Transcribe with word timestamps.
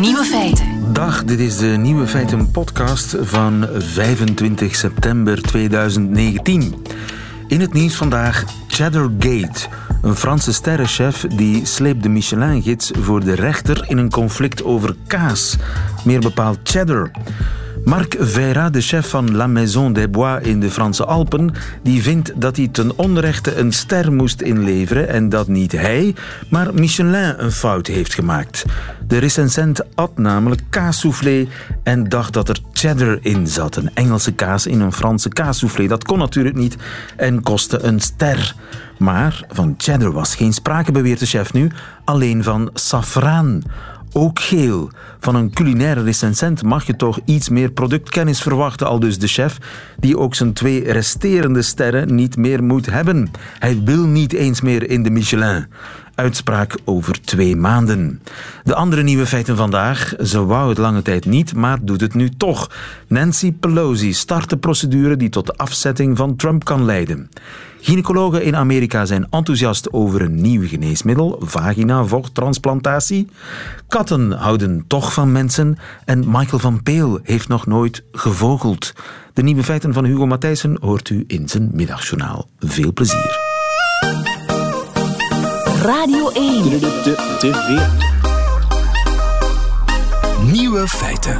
Nieuwe 0.00 0.24
feiten. 0.24 0.92
Dag, 0.92 1.24
dit 1.24 1.38
is 1.38 1.56
de 1.56 1.66
Nieuwe 1.66 2.06
Feiten 2.06 2.50
podcast 2.50 3.16
van 3.20 3.66
25 3.72 4.74
september 4.76 5.42
2019. 5.42 6.74
In 7.46 7.60
het 7.60 7.72
nieuws 7.72 7.94
vandaag 7.94 8.44
Cheddargate. 8.66 9.68
Een 10.02 10.16
Franse 10.16 10.52
sterrenchef 10.52 11.20
die 11.20 11.66
sleept 11.66 12.02
de 12.02 12.08
Michelin-gids 12.08 12.90
voor 12.98 13.24
de 13.24 13.34
rechter 13.34 13.84
in 13.88 13.98
een 13.98 14.10
conflict 14.10 14.64
over 14.64 14.96
kaas. 15.06 15.56
Meer 16.04 16.20
bepaald 16.20 16.58
cheddar. 16.62 17.10
Marc 17.86 18.16
Veira, 18.18 18.70
de 18.70 18.80
chef 18.80 19.08
van 19.08 19.36
La 19.36 19.46
Maison 19.46 19.92
des 19.92 20.10
Bois 20.10 20.42
in 20.42 20.60
de 20.60 20.70
Franse 20.70 21.04
Alpen, 21.04 21.52
die 21.82 22.02
vindt 22.02 22.40
dat 22.40 22.56
hij 22.56 22.68
ten 22.68 22.98
onrechte 22.98 23.56
een 23.56 23.72
ster 23.72 24.12
moest 24.12 24.40
inleveren 24.40 25.08
en 25.08 25.28
dat 25.28 25.48
niet 25.48 25.72
hij, 25.72 26.14
maar 26.50 26.74
Michelin 26.74 27.34
een 27.36 27.52
fout 27.52 27.86
heeft 27.86 28.14
gemaakt. 28.14 28.64
De 29.06 29.18
recensent 29.18 29.96
at 29.96 30.18
namelijk 30.18 30.62
kaassoufflé 30.70 31.46
en 31.82 32.08
dacht 32.08 32.32
dat 32.32 32.48
er 32.48 32.58
cheddar 32.72 33.18
in 33.20 33.46
zat. 33.46 33.76
Een 33.76 33.90
Engelse 33.94 34.32
kaas 34.32 34.66
in 34.66 34.80
een 34.80 34.92
Franse 34.92 35.28
kaassoufflé. 35.28 35.86
Dat 35.86 36.04
kon 36.04 36.18
natuurlijk 36.18 36.56
niet 36.56 36.76
en 37.16 37.42
kostte 37.42 37.82
een 37.82 38.00
ster. 38.00 38.54
Maar 38.98 39.44
van 39.48 39.74
cheddar 39.76 40.12
was 40.12 40.34
geen 40.34 40.52
sprake, 40.52 40.92
beweert 40.92 41.18
de 41.18 41.26
chef 41.26 41.52
nu, 41.52 41.70
alleen 42.04 42.42
van 42.42 42.70
safraan 42.74 43.62
ook 44.16 44.40
geel. 44.40 44.90
Van 45.18 45.34
een 45.34 45.52
culinaire 45.52 46.02
recensent 46.02 46.62
mag 46.62 46.86
je 46.86 46.96
toch 46.96 47.18
iets 47.24 47.48
meer 47.48 47.70
productkennis 47.70 48.42
verwachten, 48.42 48.86
al 48.86 49.00
dus 49.00 49.18
de 49.18 49.26
chef, 49.26 49.58
die 49.98 50.18
ook 50.18 50.34
zijn 50.34 50.52
twee 50.52 50.92
resterende 50.92 51.62
sterren 51.62 52.14
niet 52.14 52.36
meer 52.36 52.64
moet 52.64 52.86
hebben. 52.86 53.30
Hij 53.58 53.80
wil 53.84 54.06
niet 54.06 54.32
eens 54.32 54.60
meer 54.60 54.90
in 54.90 55.02
de 55.02 55.10
Michelin. 55.10 55.66
Uitspraak 56.16 56.78
over 56.84 57.20
twee 57.20 57.56
maanden. 57.56 58.22
De 58.64 58.74
andere 58.74 59.02
nieuwe 59.02 59.26
feiten 59.26 59.56
vandaag. 59.56 60.14
Ze 60.22 60.44
wou 60.44 60.68
het 60.68 60.78
lange 60.78 61.02
tijd 61.02 61.24
niet, 61.24 61.54
maar 61.54 61.78
doet 61.82 62.00
het 62.00 62.14
nu 62.14 62.30
toch. 62.30 62.70
Nancy 63.08 63.52
Pelosi 63.52 64.12
start 64.12 64.50
de 64.50 64.56
procedure 64.56 65.16
die 65.16 65.28
tot 65.28 65.46
de 65.46 65.56
afzetting 65.56 66.16
van 66.16 66.36
Trump 66.36 66.64
kan 66.64 66.84
leiden. 66.84 67.28
Gynaecologen 67.80 68.42
in 68.42 68.56
Amerika 68.56 69.04
zijn 69.04 69.26
enthousiast 69.30 69.92
over 69.92 70.22
een 70.22 70.40
nieuw 70.40 70.68
geneesmiddel, 70.68 71.36
vagina-vochttransplantatie. 71.40 73.28
Katten 73.88 74.32
houden 74.32 74.84
toch 74.86 75.12
van 75.12 75.32
mensen 75.32 75.78
en 76.04 76.24
Michael 76.26 76.58
van 76.58 76.82
Peel 76.82 77.20
heeft 77.22 77.48
nog 77.48 77.66
nooit 77.66 78.04
gevogeld. 78.12 78.92
De 79.32 79.42
nieuwe 79.42 79.62
feiten 79.62 79.92
van 79.92 80.04
Hugo 80.04 80.26
Matthijssen 80.26 80.76
hoort 80.80 81.08
u 81.08 81.24
in 81.26 81.48
zijn 81.48 81.70
middagjournaal. 81.72 82.48
Veel 82.58 82.92
plezier. 82.92 83.45
Radio 85.86 86.30
1. 86.30 86.64
Nieuwe 90.52 90.88
feiten. 90.88 91.38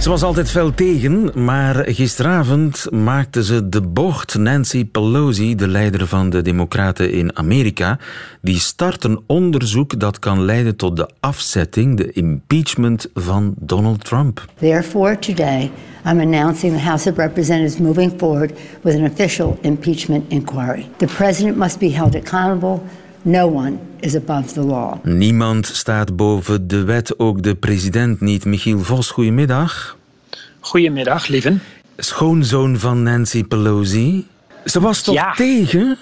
Ze 0.00 0.08
was 0.08 0.22
altijd 0.22 0.50
fel 0.50 0.74
tegen, 0.74 1.44
maar 1.44 1.74
gisteravond 1.74 2.86
maakte 2.90 3.44
ze 3.44 3.68
de 3.68 3.82
bocht. 3.82 4.38
Nancy 4.38 4.84
Pelosi, 4.84 5.54
de 5.54 5.68
leider 5.68 6.06
van 6.06 6.30
de 6.30 6.42
Democraten 6.42 7.12
in 7.12 7.36
Amerika, 7.36 7.98
die 8.40 8.58
start 8.58 9.04
een 9.04 9.20
onderzoek 9.26 10.00
dat 10.00 10.18
kan 10.18 10.44
leiden 10.44 10.76
tot 10.76 10.96
de 10.96 11.08
afzetting, 11.20 11.96
de 11.96 12.12
impeachment 12.12 13.08
van 13.14 13.54
Donald 13.58 14.04
Trump. 14.04 14.44
Therefore, 14.58 15.18
today 15.18 15.70
I'm 16.04 16.20
announcing 16.20 16.72
the 16.72 16.82
House 16.82 17.10
of 17.10 17.16
Representatives 17.16 17.78
moving 17.78 18.12
forward 18.16 18.52
with 18.80 18.94
an 18.94 19.04
official 19.04 19.58
impeachment 19.60 20.24
inquiry. 20.28 20.86
The 20.96 21.06
president 21.16 21.56
must 21.56 21.78
be 21.78 21.90
held 21.90 22.14
accountable. 22.14 22.82
No 23.26 23.46
one 23.48 23.78
is 24.00 24.14
above 24.16 24.52
the 24.52 24.60
law. 24.60 25.04
Niemand 25.04 25.66
staat 25.66 26.16
boven 26.16 26.68
de 26.68 26.84
wet, 26.84 27.18
ook 27.18 27.42
de 27.42 27.54
president 27.54 28.20
niet. 28.20 28.44
Michiel 28.44 28.78
Vos, 28.78 29.10
goedemiddag. 29.10 29.96
Goedemiddag, 30.60 31.26
lieven. 31.28 31.62
Schoonzoon 31.96 32.78
van 32.78 33.02
Nancy 33.02 33.44
Pelosi. 33.44 34.26
Ze 34.64 34.80
was 34.80 35.02
toch 35.02 35.14
Ja. 35.14 35.32
tegen? 35.32 35.98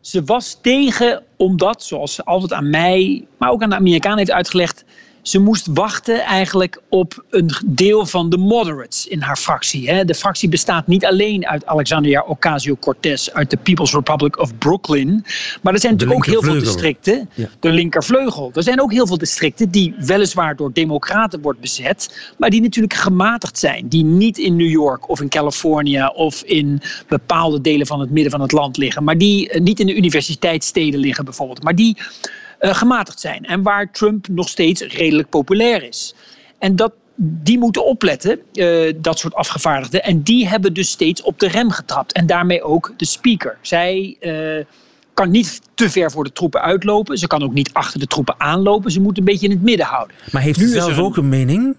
Ze 0.00 0.24
was 0.24 0.58
tegen 0.62 1.22
omdat, 1.36 1.82
zoals 1.82 2.14
ze 2.14 2.24
altijd 2.24 2.52
aan 2.52 2.70
mij, 2.70 3.26
maar 3.38 3.50
ook 3.50 3.62
aan 3.62 3.70
de 3.70 3.76
Amerikanen 3.76 4.18
heeft 4.18 4.30
uitgelegd, 4.30 4.84
ze 5.24 5.38
moest 5.38 5.66
wachten 5.74 6.20
eigenlijk 6.20 6.80
op 6.88 7.24
een 7.30 7.50
deel 7.66 8.06
van 8.06 8.30
de 8.30 8.36
moderates 8.36 9.06
in 9.06 9.20
haar 9.20 9.36
fractie. 9.36 9.90
hè. 9.90 10.04
De 10.04 10.14
fractie 10.14 10.48
bestaat 10.48 10.86
niet 10.86 11.04
alleen 11.04 11.46
uit 11.46 11.66
Alexandria 11.66 12.24
Ocasio-Cortez 12.26 13.28
uit 13.28 13.50
de 13.50 13.56
People's 13.56 13.92
Republic 13.92 14.38
of 14.38 14.58
Brooklyn, 14.58 15.24
maar 15.62 15.72
er 15.72 15.80
zijn 15.80 15.92
natuurlijk 15.92 16.18
ook 16.18 16.26
heel 16.26 16.42
veel 16.42 16.60
districten, 16.60 17.28
Ja. 17.34 17.48
de 17.60 17.70
linkervleugel. 17.70 18.50
Er 18.54 18.62
zijn 18.62 18.80
ook 18.80 18.92
heel 18.92 19.06
veel 19.06 19.18
districten 19.18 19.70
die 19.70 19.94
weliswaar 19.98 20.56
door 20.56 20.72
democraten 20.72 21.40
wordt 21.40 21.60
bezet, 21.60 22.32
maar 22.38 22.50
die 22.50 22.60
natuurlijk 22.60 22.94
gematigd 22.94 23.58
zijn. 23.58 23.88
Die 23.88 24.04
niet 24.04 24.38
in 24.38 24.56
New 24.56 24.70
York 24.70 25.08
of 25.08 25.20
in 25.20 25.28
Californië 25.28 26.10
of 26.14 26.42
in 26.42 26.80
bepaalde 27.08 27.60
delen 27.60 27.86
van 27.86 28.00
het 28.00 28.10
midden 28.10 28.30
van 28.32 28.40
het 28.40 28.52
land 28.52 28.76
liggen. 28.76 29.04
Maar 29.04 29.18
die 29.18 29.48
eh, 29.50 29.60
niet 29.60 29.80
in 29.80 29.86
de 29.86 29.96
universiteitssteden 29.96 31.00
liggen 31.00 31.24
bijvoorbeeld. 31.24 31.62
Maar 31.62 31.74
die 31.74 31.96
gematigd 32.72 33.20
zijn. 33.20 33.44
En 33.44 33.62
waar 33.62 33.90
Trump 33.92 34.28
nog 34.28 34.48
steeds 34.48 34.82
redelijk 34.82 35.28
populair 35.28 35.82
is. 35.82 36.14
En 36.58 36.76
dat, 36.76 36.92
die 37.16 37.58
moeten 37.58 37.84
opletten, 37.84 38.38
eh, 38.52 38.92
dat 38.96 39.18
soort 39.18 39.34
afgevaardigden. 39.34 40.02
En 40.04 40.22
die 40.22 40.48
hebben 40.48 40.74
dus 40.74 40.88
steeds 40.90 41.22
op 41.22 41.38
de 41.40 41.48
rem 41.48 41.70
getrapt. 41.70 42.12
En 42.12 42.26
daarmee 42.26 42.62
ook 42.62 42.92
de 42.96 43.06
speaker. 43.06 43.58
Zij 43.60 44.16
eh, 44.20 44.64
kan 45.14 45.30
niet 45.30 45.60
te 45.74 45.90
ver 45.90 46.10
voor 46.10 46.24
de 46.24 46.32
troepen 46.32 46.60
uitlopen. 46.62 47.18
Ze 47.18 47.26
kan 47.26 47.42
ook 47.42 47.52
niet 47.54 47.70
achter 47.72 48.00
de 48.00 48.06
troepen 48.06 48.34
aanlopen. 48.38 48.90
Ze 48.90 49.00
moet 49.00 49.18
een 49.18 49.24
beetje 49.24 49.46
in 49.46 49.52
het 49.52 49.62
midden 49.62 49.86
houden. 49.86 50.16
Maar 50.32 50.42
heeft 50.42 50.60
is 50.60 50.72
zelf 50.72 50.96
een- 50.96 51.02
ook 51.04 51.16
een 51.16 51.28
mening? 51.28 51.76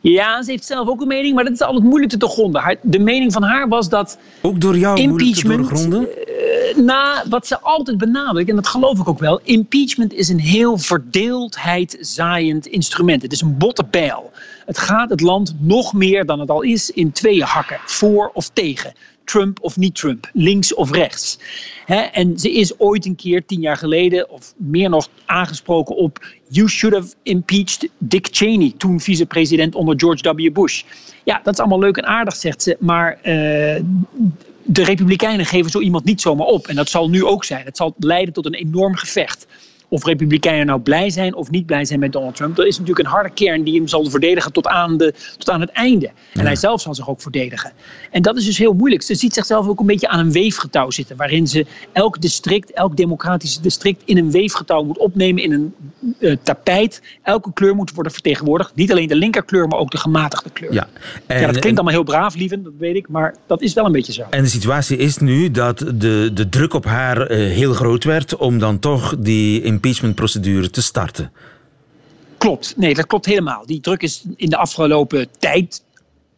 Ja, 0.00 0.42
ze 0.42 0.50
heeft 0.50 0.64
zelf 0.64 0.88
ook 0.88 1.00
een 1.00 1.06
mening, 1.06 1.34
maar 1.34 1.44
dat 1.44 1.52
is 1.52 1.60
altijd 1.60 1.84
moeilijk 1.84 2.10
te 2.10 2.16
doorgronden. 2.18 2.78
De 2.82 2.98
mening 2.98 3.32
van 3.32 3.42
haar 3.42 3.68
was 3.68 3.88
dat 3.88 4.18
Ook 4.42 4.60
door 4.60 4.78
jou 4.78 5.00
moeilijk 5.00 5.18
te 5.18 5.24
Impeachment, 5.26 5.68
doorgronden? 5.68 6.08
Na 6.76 7.24
wat 7.28 7.46
ze 7.46 7.60
altijd 7.60 7.98
benadrukt, 7.98 8.48
en 8.48 8.56
dat 8.56 8.66
geloof 8.66 8.98
ik 8.98 9.08
ook 9.08 9.18
wel, 9.18 9.40
impeachment 9.42 10.12
is 10.12 10.28
een 10.28 10.40
heel 10.40 10.78
verdeeldheid 10.78 11.96
zaaiend 12.00 12.66
instrument. 12.66 13.22
Het 13.22 13.32
is 13.32 13.40
een 13.40 13.58
botte 13.58 13.84
bijl. 13.90 14.32
Het 14.66 14.78
gaat 14.78 15.10
het 15.10 15.20
land 15.20 15.54
nog 15.58 15.92
meer 15.92 16.26
dan 16.26 16.40
het 16.40 16.50
al 16.50 16.62
is 16.62 16.90
in 16.90 17.12
tweeën 17.12 17.44
hakken, 17.44 17.78
voor 17.84 18.30
of 18.34 18.48
tegen. 18.48 18.92
Trump 19.24 19.58
of 19.62 19.76
niet 19.76 19.94
Trump, 19.94 20.30
links 20.32 20.74
of 20.74 20.90
rechts. 20.90 21.38
En 22.12 22.38
ze 22.38 22.52
is 22.52 22.78
ooit 22.78 23.06
een 23.06 23.16
keer, 23.16 23.46
tien 23.46 23.60
jaar 23.60 23.76
geleden, 23.76 24.30
of 24.30 24.54
meer 24.56 24.88
nog, 24.88 25.08
aangesproken 25.26 25.96
op... 25.96 26.24
You 26.48 26.68
should 26.68 26.96
have 26.96 27.14
impeached 27.22 27.88
Dick 27.98 28.28
Cheney, 28.30 28.72
toen 28.76 29.00
vicepresident 29.00 29.74
onder 29.74 29.94
George 29.98 30.34
W. 30.34 30.52
Bush. 30.52 30.82
Ja, 31.24 31.40
dat 31.42 31.54
is 31.54 31.60
allemaal 31.60 31.78
leuk 31.78 31.96
en 31.96 32.06
aardig, 32.06 32.36
zegt 32.36 32.62
ze, 32.62 32.76
maar... 32.80 33.18
eh, 33.22 33.82
de 34.64 34.84
Republikeinen 34.84 35.46
geven 35.46 35.70
zo 35.70 35.80
iemand 35.80 36.04
niet 36.04 36.20
zomaar 36.20 36.46
op. 36.46 36.66
En 36.66 36.76
dat 36.76 36.88
zal 36.88 37.08
nu 37.10 37.24
ook 37.24 37.44
zijn. 37.44 37.64
Het 37.64 37.76
zal 37.76 37.94
leiden 37.98 38.34
tot 38.34 38.46
een 38.46 38.54
enorm 38.54 38.96
gevecht. 38.96 39.46
Of 39.88 40.04
Republikeinen 40.04 40.66
nou 40.66 40.80
blij 40.80 41.10
zijn 41.10 41.34
of 41.34 41.50
niet 41.50 41.66
blij 41.66 41.84
zijn 41.84 42.00
met 42.00 42.12
Donald 42.12 42.36
Trump. 42.36 42.58
Er 42.58 42.66
is 42.66 42.78
natuurlijk 42.78 43.06
een 43.06 43.12
harde 43.12 43.30
kern 43.30 43.62
die 43.62 43.74
hem 43.74 43.88
zal 43.88 44.10
verdedigen 44.10 44.52
tot 44.52 44.66
aan, 44.66 44.96
de, 44.96 45.14
tot 45.38 45.50
aan 45.50 45.60
het 45.60 45.70
einde. 45.70 46.10
En 46.32 46.44
hij 46.46 46.56
zelf 46.56 46.80
zal 46.80 46.94
zich 46.94 47.08
ook 47.08 47.20
verdedigen. 47.20 47.72
En 48.10 48.22
dat 48.22 48.36
is 48.36 48.44
dus 48.44 48.58
heel 48.58 48.72
moeilijk. 48.72 49.02
Ze 49.02 49.14
ziet 49.14 49.34
zichzelf 49.34 49.68
ook 49.68 49.80
een 49.80 49.86
beetje 49.86 50.08
aan 50.08 50.18
een 50.18 50.32
weefgetouw 50.32 50.90
zitten. 50.90 51.16
Waarin 51.16 51.46
ze 51.46 51.66
elk 51.92 52.20
district, 52.20 52.72
elk 52.72 52.96
democratisch 52.96 53.58
district 53.60 54.02
in 54.04 54.16
een 54.16 54.30
weefgetouw 54.30 54.82
moet 54.82 54.98
opnemen. 54.98 55.42
In 55.42 55.52
een 55.52 55.74
eh, 56.18 56.36
tapijt. 56.42 57.02
Elke 57.22 57.52
kleur 57.52 57.74
moet 57.74 57.92
worden 57.94 58.12
vertegenwoordigd. 58.12 58.74
Niet 58.74 58.90
alleen 58.90 59.08
de 59.08 59.16
linkerkleur, 59.16 59.68
maar 59.68 59.78
ook 59.78 59.90
de 59.90 59.98
gematigde 59.98 60.50
kleur. 60.50 60.72
Ja. 60.72 60.88
En, 61.26 61.40
ja, 61.40 61.46
dat 61.46 61.58
klinkt 61.58 61.78
allemaal 61.78 61.94
heel 61.94 62.04
braaf, 62.04 62.34
lieven, 62.34 62.62
dat 62.62 62.72
weet 62.78 62.96
ik. 62.96 63.08
Maar 63.08 63.34
dat 63.46 63.62
is 63.62 63.72
wel 63.72 63.84
een 63.86 63.92
beetje 63.92 64.12
zo. 64.12 64.22
En 64.30 64.42
de 64.42 64.48
situatie 64.48 64.96
is 64.96 65.18
nu 65.18 65.50
dat 65.50 65.78
de, 65.78 66.30
de 66.34 66.48
druk 66.48 66.74
op 66.74 66.84
haar 66.84 67.20
eh, 67.20 67.38
heel 67.38 67.72
groot 67.72 68.04
werd 68.04 68.36
om 68.36 68.58
dan 68.58 68.78
toch 68.78 69.16
die 69.18 69.62
impeachmentprocedure 69.74 70.70
te 70.70 70.82
starten. 70.82 71.32
Klopt, 72.38 72.74
nee, 72.76 72.94
dat 72.94 73.06
klopt 73.06 73.26
helemaal. 73.26 73.66
Die 73.66 73.80
druk 73.80 74.02
is 74.02 74.24
in 74.36 74.50
de 74.50 74.56
afgelopen 74.56 75.28
tijd 75.38 75.82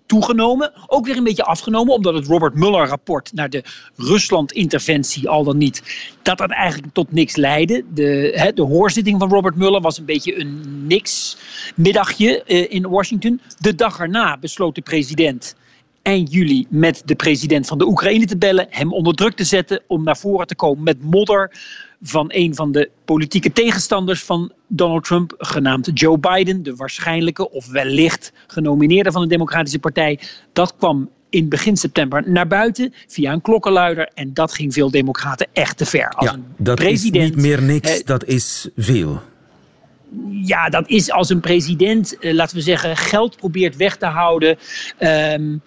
toegenomen. 0.06 0.72
Ook 0.86 1.06
weer 1.06 1.16
een 1.16 1.24
beetje 1.24 1.44
afgenomen, 1.44 1.94
omdat 1.94 2.14
het 2.14 2.26
Robert 2.26 2.54
Mueller-rapport 2.54 3.32
naar 3.32 3.50
de 3.50 3.64
Rusland-interventie, 3.96 5.28
al 5.28 5.44
dan 5.44 5.56
niet, 5.56 5.82
dat 6.22 6.38
dat 6.38 6.50
eigenlijk 6.50 6.94
tot 6.94 7.12
niks 7.12 7.36
leidde. 7.36 7.84
De, 7.94 8.52
de 8.54 8.62
hoorzitting 8.62 9.18
van 9.18 9.28
Robert 9.28 9.56
Mueller 9.56 9.80
was 9.80 9.98
een 9.98 10.04
beetje 10.04 10.40
een 10.40 10.86
niks-middagje 10.86 12.42
eh, 12.42 12.72
in 12.72 12.88
Washington. 12.88 13.40
De 13.58 13.74
dag 13.74 13.98
erna 13.98 14.38
besloot 14.38 14.74
de 14.74 14.80
president 14.80 15.54
eind 16.06 16.32
juli 16.32 16.66
met 16.68 17.02
de 17.04 17.14
president 17.14 17.66
van 17.66 17.78
de 17.78 17.86
Oekraïne 17.86 18.24
te 18.24 18.36
bellen, 18.36 18.66
hem 18.70 18.92
onder 18.92 19.14
druk 19.14 19.36
te 19.36 19.44
zetten 19.44 19.80
om 19.86 20.04
naar 20.04 20.16
voren 20.16 20.46
te 20.46 20.54
komen 20.54 20.84
met 20.84 21.02
modder 21.02 21.50
van 22.02 22.26
een 22.28 22.54
van 22.54 22.72
de 22.72 22.90
politieke 23.04 23.52
tegenstanders 23.52 24.22
van 24.24 24.52
Donald 24.66 25.04
Trump, 25.04 25.34
genaamd 25.38 25.90
Joe 25.94 26.18
Biden, 26.18 26.62
de 26.62 26.76
waarschijnlijke 26.76 27.50
of 27.50 27.70
wellicht 27.70 28.32
genomineerde 28.46 29.12
van 29.12 29.22
de 29.22 29.28
Democratische 29.28 29.78
Partij. 29.78 30.20
Dat 30.52 30.76
kwam 30.76 31.10
in 31.30 31.48
begin 31.48 31.76
september 31.76 32.30
naar 32.30 32.46
buiten 32.46 32.94
via 33.06 33.32
een 33.32 33.40
klokkenluider 33.40 34.10
en 34.14 34.34
dat 34.34 34.54
ging 34.54 34.72
veel 34.72 34.90
democraten 34.90 35.46
echt 35.52 35.76
te 35.76 35.86
ver. 35.86 36.08
Als 36.08 36.30
ja, 36.30 36.36
dat 36.56 36.76
president, 36.76 37.24
is 37.24 37.30
niet 37.30 37.46
meer 37.46 37.62
niks, 37.62 37.98
eh, 37.98 38.06
dat 38.06 38.24
is 38.24 38.68
veel. 38.76 39.22
ja, 40.30 40.68
dat 40.68 40.88
is 40.88 41.10
als 41.10 41.28
een 41.30 41.40
president, 41.40 42.18
eh, 42.18 42.32
laten 42.32 42.56
we 42.56 42.62
zeggen, 42.62 42.96
geld 42.96 43.36
probeert 43.36 43.76
weg 43.76 43.96
te 43.96 44.06
houden. 44.06 44.58
Um, 45.00 45.62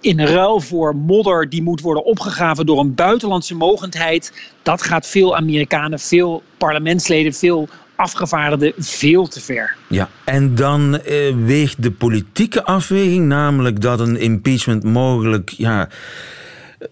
in 0.00 0.20
ruil 0.20 0.60
voor 0.60 0.96
modder 0.96 1.48
die 1.48 1.62
moet 1.62 1.80
worden 1.80 2.04
opgegraven 2.04 2.66
door 2.66 2.78
een 2.78 2.94
buitenlandse 2.94 3.54
mogendheid. 3.54 4.32
Dat 4.62 4.82
gaat 4.82 5.06
veel 5.06 5.36
Amerikanen, 5.36 5.98
veel 5.98 6.42
parlementsleden, 6.56 7.32
veel 7.32 7.68
afgevaardigden 7.96 8.72
veel 8.78 9.28
te 9.28 9.40
ver. 9.40 9.76
Ja, 9.88 10.08
en 10.24 10.54
dan 10.54 11.00
eh, 11.00 11.34
weegt 11.44 11.82
de 11.82 11.90
politieke 11.90 12.64
afweging, 12.64 13.26
namelijk 13.26 13.80
dat 13.80 14.00
een 14.00 14.16
impeachment 14.16 14.84
mogelijk 14.84 15.50
ja, 15.50 15.88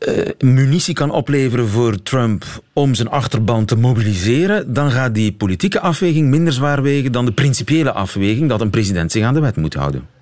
uh, 0.09 0.29
munitie 0.39 0.95
kan 0.95 1.11
opleveren 1.11 1.69
voor 1.69 2.03
Trump 2.03 2.45
om 2.73 2.95
zijn 2.95 3.09
achterban 3.09 3.65
te 3.65 3.77
mobiliseren, 3.77 4.75
dan 4.75 4.91
gaat 4.91 5.15
die 5.15 5.33
politieke 5.33 5.81
afweging 5.81 6.29
minder 6.29 6.53
zwaar 6.53 6.83
wegen 6.83 7.13
dan 7.13 7.25
de 7.25 7.33
principiële 7.33 7.93
afweging 7.93 8.49
dat 8.49 8.61
een 8.61 8.71
president 8.71 9.13
zich 9.13 9.25
aan 9.25 9.35
de 9.35 9.41
wet 9.41 9.57
moet 9.57 9.75
houden. 9.75 10.18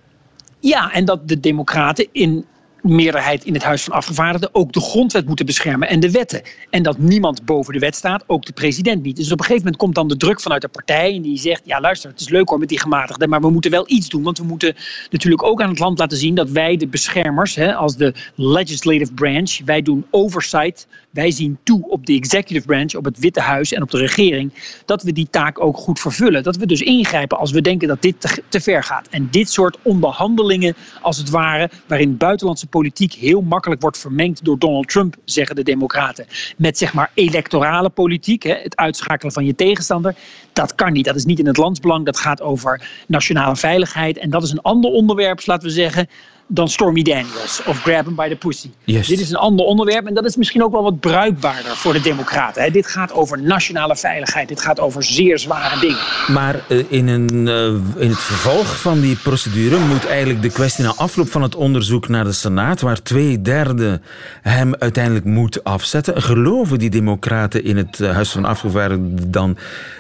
Ja, 0.61 0.93
en 0.93 1.05
dat 1.05 1.29
de 1.29 1.41
Democraten 1.41 2.09
in 2.13 2.45
meerderheid 2.87 3.45
in 3.45 3.55
het 3.55 3.63
Huis 3.63 3.83
van 3.85 3.93
Afgevaardigden 3.93 4.49
ook 4.53 4.73
de 4.73 4.81
grondwet 4.81 5.27
moeten 5.27 5.47
beschermen 5.47 5.89
en 5.89 6.01
de 6.01 6.11
wetten. 6.11 6.43
En 6.71 6.83
dat 6.83 6.99
niemand 6.99 7.45
boven 7.45 7.73
de 7.73 7.79
wet 7.79 7.95
staat, 7.95 8.25
ook 8.27 8.45
de 8.45 8.53
president 8.53 9.03
niet. 9.03 9.17
Dus 9.17 9.33
op 9.33 9.39
een 9.39 9.45
gegeven 9.45 9.63
moment 9.63 9.77
komt 9.77 9.95
dan 9.95 10.09
de 10.09 10.17
druk 10.17 10.41
vanuit 10.41 10.63
de 10.63 10.69
partij 10.69 11.15
en 11.15 11.23
die 11.23 11.39
zegt, 11.39 11.63
ja 11.65 11.81
luister, 11.81 12.11
het 12.11 12.21
is 12.21 12.29
leuk 12.29 12.49
hoor 12.49 12.59
met 12.59 12.69
die 12.69 12.81
gematigden, 12.81 13.29
maar 13.29 13.41
we 13.41 13.51
moeten 13.51 13.71
wel 13.71 13.85
iets 13.87 14.09
doen, 14.09 14.23
want 14.23 14.39
we 14.39 14.45
moeten 14.45 14.75
natuurlijk 15.11 15.43
ook 15.43 15.63
aan 15.63 15.69
het 15.69 15.79
land 15.79 15.99
laten 15.99 16.19
zien 16.19 16.35
dat 16.35 16.51
wij 16.51 16.77
de 16.77 16.87
beschermers, 16.87 17.55
hè, 17.55 17.75
als 17.75 17.97
de 17.97 18.15
legislative 18.35 19.13
branch, 19.13 19.61
wij 19.65 19.83
doen 19.83 20.07
oversight, 20.11 20.87
wij 21.17 21.31
zien 21.31 21.59
toe 21.63 21.89
op 21.89 22.07
de 22.07 22.13
executive 22.13 22.67
branch, 22.67 22.95
op 22.95 23.05
het 23.05 23.19
Witte 23.19 23.41
Huis 23.41 23.73
en 23.73 23.83
op 23.83 23.91
de 23.91 23.99
regering, 23.99 24.53
dat 24.85 25.03
we 25.03 25.13
die 25.13 25.29
taak 25.31 25.61
ook 25.61 25.77
goed 25.77 26.01
vervullen. 26.01 26.43
Dat 26.43 26.57
we 26.57 26.67
dus 26.67 26.81
ingrijpen 26.81 27.39
als 27.39 27.51
we 27.51 27.61
denken 27.61 27.89
dat 27.89 28.03
dit 28.03 28.43
te, 28.49 28.61
ver 28.61 28.83
gaat. 28.83 29.09
En 29.09 29.29
dit 29.31 29.51
soort 29.51 29.79
onderhandelingen, 29.83 30.77
als 31.01 31.17
het 31.17 31.31
ware, 31.31 31.71
waarin 31.87 32.17
buitenlandse 32.17 32.67
politiek 32.67 33.13
heel 33.13 33.41
makkelijk 33.41 33.81
wordt 33.81 33.99
vermengd 33.99 34.45
door 34.45 34.59
Donald 34.59 34.89
Trump, 34.89 35.17
zeggen 35.25 35.57
de 35.57 35.63
Democraten. 35.63 36.27
Met 36.57 36.79
zeg 36.79 36.95
maar 36.95 37.11
electorale 37.15 37.91
politiek, 37.91 38.43
hè, 38.43 38.55
het 38.55 38.77
uitschakelen 38.77 39.33
van 39.33 39.45
je 39.45 39.55
tegenstander. 39.55 40.15
Dat 40.53 40.75
kan 40.75 40.93
niet. 40.93 41.05
Dat 41.05 41.17
is 41.17 41.25
niet 41.25 41.39
in 41.39 41.47
het 41.47 41.57
landsbelang. 41.57 42.05
Dat 42.05 42.19
gaat 42.19 42.43
over 42.43 42.89
nationale 43.07 43.57
veiligheid. 43.57 44.19
En 44.19 44.31
dat 44.31 44.43
is 44.43 44.51
een 44.51 44.63
ander 44.63 44.91
onderwerp, 44.91 45.47
laten 45.47 45.69
we 45.69 45.75
zeggen, 45.75 46.09
dan 46.47 46.69
Stormy 46.69 47.03
Daniels 47.03 47.63
of 47.67 47.83
Grab 47.83 48.05
Him 48.05 48.15
by 48.15 48.29
the 48.29 48.37
Pussy. 48.37 48.71
Dit 48.85 49.21
is 49.21 49.31
een 49.31 49.37
ander 49.37 49.67
onderwerp 49.67 50.07
en 50.07 50.15
dat 50.15 50.25
is 50.25 50.37
misschien 50.37 50.63
ook 50.63 50.73
wel 50.73 50.83
wat 50.83 51.01
bruikbaarder 51.01 51.77
voor 51.77 51.93
de 51.93 52.01
Democraten. 52.01 52.73
Dit 52.73 52.87
gaat 52.87 53.13
over 53.13 53.43
nationale 53.43 53.97
veiligheid, 53.97 54.49
dit 54.49 54.61
gaat 54.61 54.81
over 54.81 55.03
zeer 55.03 55.39
zware 55.39 55.81
dingen. 55.81 55.99
Maar 56.33 56.61
eh, 56.69 56.85
in, 56.89 57.09
een, 57.09 57.49
eh, 57.49 58.03
in 58.03 58.09
het 58.09 58.21
vervolg 58.21 58.81
van 58.81 59.01
die 59.01 59.17
procedure 59.17 59.79
moet 59.79 60.07
eigenlijk 60.07 60.43
de 60.43 60.51
kwestie 60.51 60.85
na 60.85 60.93
afloop 60.97 61.31
van 61.31 61.43
het 61.43 61.55
onderzoek 61.55 62.09
naar 62.09 62.25
de 62.25 62.33
Senaat, 62.33 62.81
waar 62.81 63.03
twee 63.03 63.43
derde 63.43 64.01
hem 64.43 64.75
uiteindelijk 64.75 65.25
moet 65.25 65.65
afzetten. 65.65 66.23
Geloven 66.23 66.79
die 66.79 66.91
Democraten 66.91 67.65
in 67.65 67.77
het 67.77 68.01
eh, 68.01 68.11
Huis 68.11 68.31
van 68.31 68.45
Afgevaardigden 68.45 69.31
dan 69.31 69.57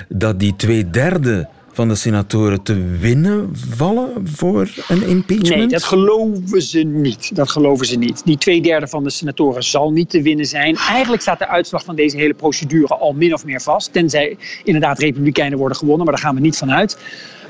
dat 0.09 0.41
die 0.41 0.57
twee 0.57 0.91
derde 0.91 1.49
van 1.76 1.88
de 1.88 1.94
senatoren 1.94 2.62
te 2.62 2.84
winnen 2.99 3.50
vallen 3.52 4.28
voor 4.28 4.69
een 4.88 5.06
impeachment? 5.06 5.56
Nee, 5.56 5.67
dat 5.67 5.84
geloven 5.84 6.62
ze 6.62 6.78
niet. 6.82 7.37
Dat 7.37 7.50
geloven 7.50 7.87
ze 7.87 7.99
niet. 7.99 8.25
Die 8.25 8.38
twee 8.38 8.62
derde 8.62 8.88
van 8.88 9.05
de 9.05 9.11
senatoren 9.11 9.64
zal 9.64 9.93
niet 9.93 10.11
te 10.11 10.23
winnen 10.23 10.46
zijn. 10.46 10.76
Eigenlijk 10.76 11.23
staat 11.23 11.38
de 11.38 11.49
uitslag 11.49 11.84
van 11.84 11.96
deze 11.96 12.17
hele 12.17 12.34
procedure 12.34 12.94
al 12.94 13.12
min 13.12 13.34
of 13.34 13.44
meer 13.44 13.61
vast. 13.61 13.93
Tenzij 13.93 14.37
inderdaad 14.64 14.99
republikeinen 14.99 15.58
worden 15.58 15.76
gewonnen, 15.76 16.05
maar 16.05 16.14
daar 16.14 16.25
gaan 16.25 16.34
we 16.34 16.40
niet 16.40 16.56
van 16.56 16.73
uit. 16.73 16.99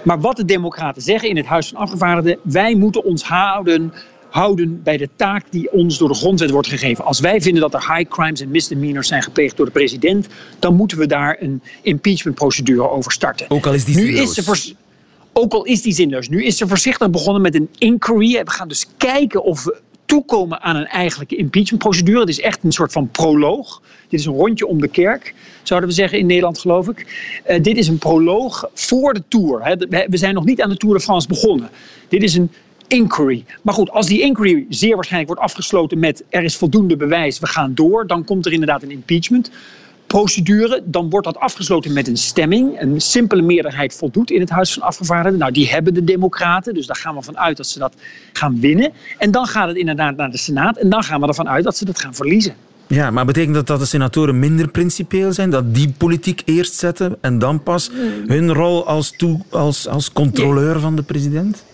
Maar 0.05 0.21
wat 0.21 0.37
de 0.37 0.45
democraten 0.45 1.03
zeggen 1.03 1.29
in 1.29 1.37
het 1.37 1.47
Huis 1.47 1.69
van 1.69 1.79
Afgevaardigden... 1.79 2.39
wij 2.43 2.75
moeten 2.75 3.05
ons 3.05 3.23
houden 3.23 3.93
houden 4.31 4.83
bij 4.83 4.97
de 4.97 5.09
taak 5.17 5.45
die 5.51 5.73
ons 5.73 5.99
door 5.99 6.09
de 6.09 6.15
grondwet 6.15 6.51
wordt 6.51 6.69
gegeven. 6.69 7.05
Als 7.05 7.21
wij 7.21 7.41
vinden 7.41 7.61
dat 7.61 7.75
er 7.75 7.95
high 7.95 8.11
crimes 8.11 8.41
en 8.41 8.51
misdemeanors 8.51 9.09
zijn 9.09 9.23
gepleegd 9.23 9.57
door 9.57 9.67
de 9.67 9.73
president, 9.73 10.27
dan 10.59 10.75
moeten 10.75 10.99
we 10.99 11.07
daar 11.07 11.37
een 11.41 11.63
impeachmentprocedure 11.83 12.91
over 12.91 13.13
starten. 13.13 13.51
Ook 13.51 13.67
al 13.67 13.75
is 13.75 13.85
die 13.85 13.95
zinloos. 13.95 14.37
Nu 14.37 14.53
is 14.53 14.75
ook 15.33 15.53
al 15.53 15.65
is 15.65 15.83
die 15.83 15.93
zinloos. 15.93 16.29
Nu 16.29 16.45
is 16.45 16.57
ze 16.57 16.69
voorzichtig 16.69 17.11
begonnen 17.11 17.43
met 17.43 17.55
een 17.55 17.69
inquiry. 17.79 18.45
We 18.45 18.51
gaan 18.51 18.69
dus 18.69 18.87
kijken 18.97 19.43
of 19.43 19.65
we 19.65 19.81
toekomen 20.05 20.63
aan 20.63 20.77
een 20.77 20.87
eigenlijke 20.87 21.37
impeachmentprocedure. 21.37 22.21
Het 22.21 22.29
is 22.29 22.41
echt 22.41 22.59
een 22.63 22.73
soort 22.73 22.93
van 22.93 23.09
proloog. 23.11 23.83
Dit 24.09 24.21
is 24.21 24.27
een 24.27 24.33
rondje 24.33 24.67
om 24.67 24.81
de 24.81 24.89
kerk, 24.89 25.35
zouden 25.63 25.89
we 25.89 25.95
zeggen 25.95 26.19
in 26.19 26.27
Nederland, 26.27 26.59
geloof 26.59 26.89
ik. 26.89 27.07
Uh, 27.49 27.63
dit 27.63 27.77
is 27.77 27.89
een 27.89 27.99
proloog 27.99 28.69
voor 28.75 29.15
de 29.15 29.23
Tour. 29.29 29.77
We 30.09 30.17
zijn 30.17 30.35
nog 30.35 30.45
niet 30.45 30.63
aan 30.63 30.71
de 30.71 30.77
Tour 30.77 30.95
de 30.95 31.03
France 31.03 31.29
begonnen. 31.29 31.71
Dit 32.09 32.23
is 32.23 32.35
een 32.35 32.51
inquiry. 32.89 33.45
Maar 33.63 33.75
goed, 33.75 33.91
als 33.91 34.07
die 34.07 34.21
inquiry 34.21 34.67
zeer 34.69 34.95
waarschijnlijk 34.95 35.33
wordt 35.33 35.51
afgesloten 35.51 35.99
met 35.99 36.25
er 36.29 36.43
is 36.43 36.57
voldoende 36.57 36.97
bewijs, 36.97 37.39
we 37.39 37.47
gaan 37.47 37.75
door, 37.75 38.07
dan 38.07 38.25
komt 38.25 38.47
er 38.47 38.53
inderdaad 38.53 38.83
een 38.83 38.91
impeachment 38.91 39.51
procedure. 40.07 40.83
Dan 40.85 41.11
wordt 41.11 41.27
dat 41.27 41.39
afgesloten 41.39 41.93
met 41.93 42.09
een 42.09 42.17
stemming. 42.17 42.81
Een 42.81 43.01
simpele 43.01 43.43
meerderheid 43.43 43.95
voldoet 43.95 44.31
in 44.31 44.41
het 44.41 44.51
Huis 44.51 44.73
van 44.73 44.83
Afgevaardigden. 44.83 45.41
Nou, 45.41 45.53
die 45.53 45.69
hebben 45.69 45.95
de 45.95 46.05
Democraten, 46.05 46.75
dus 46.75 46.87
daar 46.87 46.97
gaan 46.97 47.15
we 47.15 47.23
van 47.23 47.39
uit 47.39 47.57
dat 47.57 47.67
ze 47.67 47.79
dat 47.79 47.95
gaan 48.33 48.61
winnen. 48.61 48.93
En 49.19 49.31
dan 49.31 49.47
gaat 49.47 49.69
het 49.69 49.77
inderdaad 49.77 50.17
naar 50.17 50.31
de 50.31 50.39
Senaat 50.39 50.77
en 50.77 50.89
dan 50.89 51.03
gaan 51.03 51.21
we 51.21 51.27
ervan 51.27 51.49
uit 51.49 51.65
dat 51.65 51.77
ze 51.77 51.85
dat 51.85 52.01
gaan 52.01 52.15
verliezen. 52.15 52.55
Ja, 52.89 53.11
maar 53.11 53.25
betekent 53.25 53.55
dat 53.55 53.67
dat 53.67 53.79
de 53.79 53.87
senatoren 53.87 54.39
minder 54.39 54.69
principieel 54.69 55.33
zijn? 55.33 55.51
Dat 55.51 55.75
die 55.75 55.95
politiek 55.99 56.43
eerst 56.45 56.75
zetten 56.75 57.17
en 57.21 57.39
dan 57.39 57.63
pas 57.63 57.91
hun 58.27 58.53
rol 58.53 58.87
als, 58.87 59.11
toe, 59.17 59.41
als, 59.51 59.89
als 59.89 60.13
controleur 60.13 60.81
van 60.81 60.97
de 60.97 61.03
president? 61.03 61.65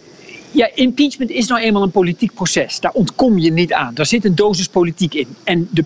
Ja, 0.53 0.71
impeachment 0.75 1.31
is 1.31 1.47
nou 1.47 1.61
eenmaal 1.61 1.83
een 1.83 1.91
politiek 1.91 2.35
proces. 2.35 2.81
Daar 2.81 2.93
ontkom 2.93 3.39
je 3.39 3.53
niet 3.53 3.73
aan. 3.73 3.95
Daar 3.95 4.07
zit 4.07 4.25
een 4.25 4.35
dosis 4.35 4.69
politiek 4.69 5.15
in. 5.15 5.37
En 5.45 5.69
de, 5.71 5.85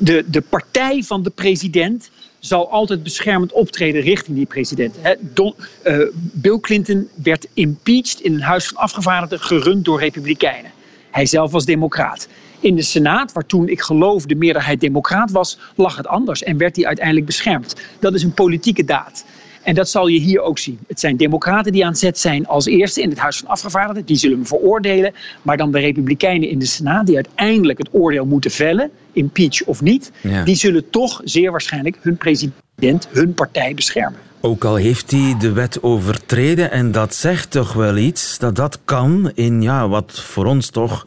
de, 0.00 0.24
de 0.26 0.40
partij 0.40 1.02
van 1.02 1.22
de 1.22 1.30
president 1.30 2.10
zal 2.38 2.70
altijd 2.70 3.02
beschermend 3.02 3.52
optreden 3.52 4.00
richting 4.00 4.36
die 4.36 4.46
president. 4.46 4.96
Uh, 4.98 6.00
Bill 6.12 6.60
Clinton 6.60 7.08
werd 7.22 7.46
impeached 7.54 8.20
in 8.20 8.34
een 8.34 8.42
huis 8.42 8.66
van 8.66 8.76
afgevaardigden 8.76 9.40
gerund 9.40 9.84
door 9.84 10.00
republikeinen. 10.00 10.70
Hij 11.10 11.26
zelf 11.26 11.50
was 11.50 11.64
democraat. 11.64 12.28
In 12.60 12.76
de 12.76 12.82
Senaat, 12.82 13.32
waar 13.32 13.46
toen 13.46 13.68
ik 13.68 13.80
geloof 13.80 14.26
de 14.26 14.34
meerderheid 14.34 14.80
democraat 14.80 15.30
was, 15.30 15.58
lag 15.74 15.96
het 15.96 16.06
anders 16.06 16.42
en 16.42 16.56
werd 16.56 16.76
hij 16.76 16.86
uiteindelijk 16.86 17.26
beschermd. 17.26 17.74
Dat 18.00 18.14
is 18.14 18.22
een 18.22 18.34
politieke 18.34 18.84
daad. 18.84 19.24
En 19.66 19.74
dat 19.74 19.88
zal 19.88 20.06
je 20.06 20.18
hier 20.18 20.40
ook 20.40 20.58
zien. 20.58 20.78
Het 20.88 21.00
zijn 21.00 21.16
democraten 21.16 21.72
die 21.72 21.86
aan 21.86 21.96
zet 21.96 22.18
zijn 22.18 22.46
als 22.46 22.66
eerste 22.66 23.02
in 23.02 23.08
het 23.08 23.18
Huis 23.18 23.38
van 23.38 23.48
Afgevaardigden. 23.48 24.04
Die 24.04 24.16
zullen 24.16 24.36
hem 24.36 24.46
veroordelen. 24.46 25.14
Maar 25.42 25.56
dan 25.56 25.72
de 25.72 25.78
republikeinen 25.78 26.48
in 26.48 26.58
de 26.58 26.66
Senaat 26.66 27.06
die 27.06 27.14
uiteindelijk 27.14 27.78
het 27.78 27.88
oordeel 27.92 28.24
moeten 28.24 28.50
vellen. 28.50 28.90
Impeach 29.12 29.64
of 29.64 29.80
niet. 29.80 30.12
Die 30.44 30.54
zullen 30.54 30.90
toch 30.90 31.20
zeer 31.24 31.50
waarschijnlijk 31.50 31.96
hun 32.00 32.16
president, 32.16 33.08
hun 33.10 33.34
partij 33.34 33.74
beschermen. 33.74 34.18
Ook 34.40 34.64
al 34.64 34.74
heeft 34.74 35.10
hij 35.10 35.36
de 35.38 35.52
wet 35.52 35.82
overtreden 35.82 36.70
en 36.70 36.92
dat 36.92 37.14
zegt 37.14 37.50
toch 37.50 37.72
wel 37.72 37.96
iets. 37.96 38.38
Dat 38.38 38.56
dat 38.56 38.78
kan 38.84 39.30
in 39.34 39.62
ja, 39.62 39.88
wat 39.88 40.20
voor 40.20 40.46
ons 40.46 40.70
toch 40.70 41.06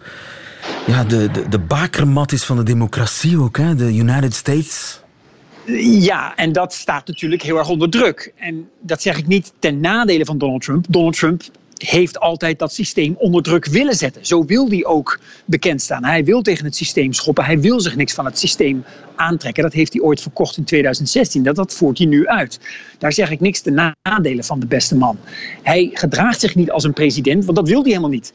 ja, 0.88 1.04
de, 1.04 1.32
de, 1.32 1.50
de 1.50 1.60
bakermat 1.60 2.32
is 2.32 2.44
van 2.44 2.58
de 2.58 2.64
democratie 2.64 3.40
ook. 3.40 3.58
Hè? 3.58 3.76
De 3.76 3.94
United 3.96 4.34
States. 4.34 4.99
Ja, 5.78 6.36
en 6.36 6.52
dat 6.52 6.74
staat 6.74 7.08
natuurlijk 7.08 7.42
heel 7.42 7.58
erg 7.58 7.70
onder 7.70 7.90
druk. 7.90 8.34
En 8.36 8.70
dat 8.80 9.02
zeg 9.02 9.18
ik 9.18 9.28
niet 9.28 9.54
ten 9.60 9.80
nadele 9.80 10.26
van 10.26 10.38
Donald 10.38 10.62
Trump. 10.62 10.86
Donald 10.90 11.16
Trump 11.18 11.42
heeft 11.74 12.20
altijd 12.20 12.60
dat 12.60 12.74
systeem 12.74 13.16
onder 13.18 13.44
druk 13.44 13.66
willen 13.66 13.96
zetten. 13.96 14.26
Zo 14.26 14.46
wil 14.46 14.70
hij 14.70 14.86
ook 14.86 15.20
bekend 15.46 15.82
staan. 15.82 16.06
Hij 16.06 16.24
wil 16.24 16.42
tegen 16.42 16.66
het 16.66 16.76
systeem 16.76 17.14
schoppen. 17.14 17.46
Hij 17.46 17.60
wil 17.60 17.80
zich 17.80 17.96
niks 17.96 18.14
van 18.14 18.26
het 18.26 18.40
systeem 18.40 18.84
aantrekken. 19.16 19.64
Dat 19.64 19.74
heeft 19.74 19.94
hij 19.94 20.02
ooit 20.02 20.22
verkocht 20.22 20.58
in 20.58 20.64
2016. 20.64 21.44
Dat, 21.44 21.74
voert 21.74 21.98
hij 21.98 22.08
nu 22.08 22.28
uit. 22.28 22.60
Daar 22.98 23.14
zeg 23.14 23.32
ik 23.32 23.40
niks 23.40 23.62
ten 23.62 23.96
nadele 24.02 24.44
van 24.44 24.60
de 24.60 24.66
beste 24.66 24.96
man. 24.96 25.18
Hij 25.64 25.90
gedraagt 25.94 26.40
zich 26.40 26.56
niet 26.56 26.72
als 26.72 26.84
een 26.84 26.94
president, 26.94 27.46
want 27.46 27.58
dat 27.58 27.68
wil 27.68 27.82
hij 27.82 27.90
helemaal 27.90 28.10
niet. 28.10 28.34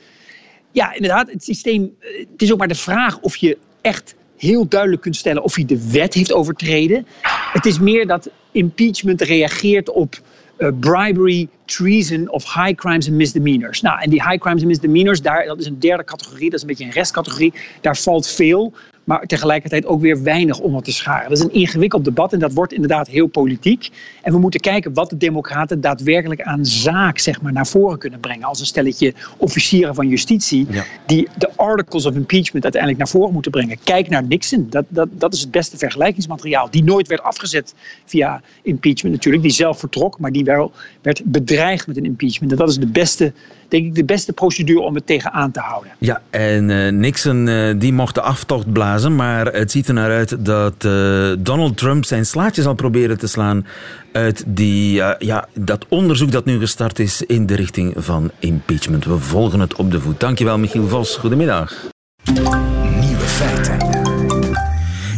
Ja, 0.72 0.94
inderdaad, 0.94 1.30
het 1.30 1.44
systeem. 1.44 1.96
Het 2.30 2.42
is 2.42 2.52
ook 2.52 2.58
maar 2.58 2.68
de 2.68 2.74
vraag 2.74 3.20
of 3.20 3.36
je 3.36 3.58
echt 3.80 4.14
heel 4.44 4.68
duidelijk 4.68 5.02
kunt 5.02 5.16
stellen 5.16 5.42
of 5.42 5.54
hij 5.54 5.64
de 5.64 5.90
wet 5.90 6.14
heeft 6.14 6.32
overtreden. 6.32 7.06
Het 7.52 7.66
is 7.66 7.78
meer 7.78 8.06
dat 8.06 8.30
impeachment 8.52 9.20
reageert 9.20 9.90
op 9.90 10.20
uh, 10.58 10.68
bribery, 10.80 11.48
treason 11.64 12.28
of 12.28 12.44
high 12.54 12.74
crimes 12.74 13.08
and 13.08 13.16
misdemeanors. 13.16 13.80
Nou, 13.80 14.00
en 14.00 14.10
die 14.10 14.22
high 14.22 14.38
crimes 14.38 14.60
and 14.60 14.68
misdemeanors, 14.70 15.22
daar, 15.22 15.44
dat 15.46 15.60
is 15.60 15.66
een 15.66 15.78
derde 15.78 16.04
categorie, 16.04 16.50
dat 16.50 16.54
is 16.54 16.60
een 16.60 16.66
beetje 16.66 16.84
een 16.84 16.90
restcategorie. 16.90 17.52
Daar 17.80 17.96
valt 17.96 18.26
veel 18.26 18.72
maar 19.04 19.26
tegelijkertijd 19.26 19.86
ook 19.86 20.00
weer 20.00 20.22
weinig 20.22 20.58
om 20.58 20.82
te 20.82 20.92
scharen. 20.92 21.28
Dat 21.28 21.38
is 21.38 21.44
een 21.44 21.52
ingewikkeld 21.52 22.04
debat 22.04 22.32
en 22.32 22.38
dat 22.38 22.52
wordt 22.52 22.72
inderdaad 22.72 23.08
heel 23.08 23.26
politiek. 23.26 23.90
En 24.22 24.32
we 24.32 24.38
moeten 24.38 24.60
kijken 24.60 24.94
wat 24.94 25.10
de 25.10 25.16
Democraten 25.16 25.80
daadwerkelijk 25.80 26.42
aan 26.42 26.66
zaak 26.66 27.18
zeg 27.18 27.42
maar, 27.42 27.52
naar 27.52 27.66
voren 27.66 27.98
kunnen 27.98 28.20
brengen. 28.20 28.46
Als 28.46 28.60
een 28.60 28.66
stelletje 28.66 29.14
officieren 29.36 29.94
van 29.94 30.08
justitie 30.08 30.66
die 31.06 31.28
de 31.38 31.50
articles 31.56 32.06
of 32.06 32.14
impeachment 32.14 32.64
uiteindelijk 32.64 33.02
naar 33.02 33.10
voren 33.10 33.32
moeten 33.32 33.50
brengen. 33.50 33.78
Kijk 33.84 34.08
naar 34.08 34.24
Nixon, 34.24 34.66
dat, 34.70 34.84
dat, 34.88 35.08
dat 35.12 35.32
is 35.32 35.40
het 35.40 35.50
beste 35.50 35.76
vergelijkingsmateriaal. 35.76 36.70
Die 36.70 36.84
nooit 36.84 37.08
werd 37.08 37.22
afgezet 37.22 37.74
via 38.04 38.42
impeachment 38.62 39.14
natuurlijk, 39.14 39.42
die 39.42 39.52
zelf 39.52 39.78
vertrok, 39.78 40.18
maar 40.18 40.32
die 40.32 40.44
wel 40.44 40.72
werd 41.02 41.22
bedreigd 41.24 41.53
met 41.86 41.96
een 41.96 42.04
impeachment. 42.04 42.52
En 42.52 42.58
dat 42.58 42.68
is 42.68 42.78
de 42.78 42.86
beste 42.86 43.32
denk 43.68 43.86
ik 43.86 43.94
de 43.94 44.04
beste 44.04 44.32
procedure 44.32 44.80
om 44.80 44.94
het 44.94 45.06
tegenaan 45.06 45.50
te 45.50 45.60
houden. 45.60 45.92
Ja, 45.98 46.22
en 46.30 46.68
uh, 46.68 46.92
Nixon 46.92 47.46
uh, 47.46 47.74
die 47.78 47.92
mocht 47.92 48.14
de 48.14 48.20
aftocht 48.20 48.72
blazen, 48.72 49.16
maar 49.16 49.46
het 49.46 49.70
ziet 49.70 49.88
er 49.88 49.94
naar 49.94 50.10
uit 50.10 50.44
dat 50.44 50.84
uh, 50.84 51.32
Donald 51.38 51.76
Trump 51.76 52.04
zijn 52.04 52.26
slaatje 52.26 52.62
zal 52.62 52.74
proberen 52.74 53.18
te 53.18 53.26
slaan 53.26 53.66
uit 54.12 54.44
die, 54.46 55.02
ja, 55.18 55.48
dat 55.54 55.86
onderzoek 55.88 56.32
dat 56.32 56.44
nu 56.44 56.58
gestart 56.58 56.98
is 56.98 57.22
in 57.22 57.46
de 57.46 57.54
richting 57.54 57.94
van 57.96 58.30
impeachment. 58.38 59.04
We 59.04 59.18
volgen 59.18 59.60
het 59.60 59.74
op 59.74 59.90
de 59.90 60.00
voet. 60.00 60.20
Dankjewel, 60.20 60.58
Michiel 60.58 60.88
Vos. 60.88 61.16
Goedemiddag. 61.16 61.92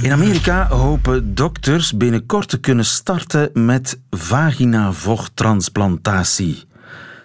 In 0.06 0.12
Amerika 0.12 0.68
hopen 0.68 1.34
dokters 1.34 1.96
binnenkort 1.96 2.48
te 2.48 2.60
kunnen 2.60 2.84
starten 2.84 3.66
met 3.66 4.00
vaginavochttransplantatie. 4.10 6.64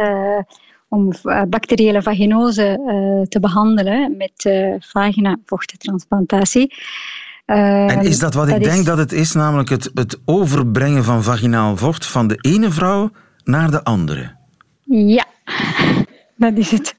om 0.88 1.12
bacteriële 1.48 2.02
vaginose 2.02 2.78
te 3.28 3.40
behandelen 3.40 4.16
met 4.16 4.50
vaginavochttransplantatie. 4.78 6.74
En 7.46 8.00
is 8.00 8.18
dat 8.18 8.34
wat 8.34 8.46
dat 8.46 8.56
ik 8.56 8.62
is... 8.62 8.72
denk 8.72 8.86
dat 8.86 8.98
het 8.98 9.12
is, 9.12 9.32
namelijk 9.32 9.68
het, 9.68 9.90
het 9.94 10.18
overbrengen 10.24 11.04
van 11.04 11.22
vaginaal 11.22 11.76
vocht 11.76 12.06
van 12.06 12.26
de 12.26 12.38
ene 12.40 12.70
vrouw 12.70 13.10
naar 13.44 13.70
de 13.70 13.84
andere? 13.84 14.34
Ja, 14.84 15.24
dat 16.36 16.56
is 16.56 16.70
het. 16.70 16.94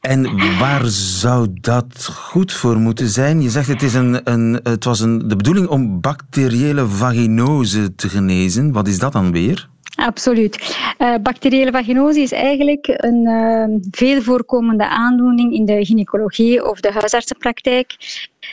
En 0.00 0.38
waar 0.58 0.86
zou 0.86 1.48
dat 1.52 2.04
goed 2.12 2.52
voor 2.52 2.76
moeten 2.78 3.08
zijn? 3.08 3.42
Je 3.42 3.50
zegt 3.50 3.68
het, 3.68 3.82
is 3.82 3.94
een, 3.94 4.20
een, 4.32 4.60
het 4.62 4.84
was 4.84 5.00
een, 5.00 5.28
de 5.28 5.36
bedoeling 5.36 5.68
om 5.68 6.00
bacteriële 6.00 6.86
vaginose 6.86 7.94
te 7.94 8.08
genezen. 8.08 8.72
Wat 8.72 8.88
is 8.88 8.98
dat 8.98 9.12
dan 9.12 9.32
weer? 9.32 9.68
Absoluut. 9.96 10.76
Uh, 10.98 11.14
bacteriële 11.22 11.70
vaginose 11.70 12.20
is 12.20 12.32
eigenlijk 12.32 12.86
een 12.86 13.26
uh, 13.26 13.78
veel 13.90 14.22
voorkomende 14.22 14.88
aandoening 14.88 15.54
in 15.54 15.64
de 15.64 15.84
gynaecologie 15.84 16.68
of 16.70 16.80
de 16.80 16.92
huisartsenpraktijk. 16.92 17.96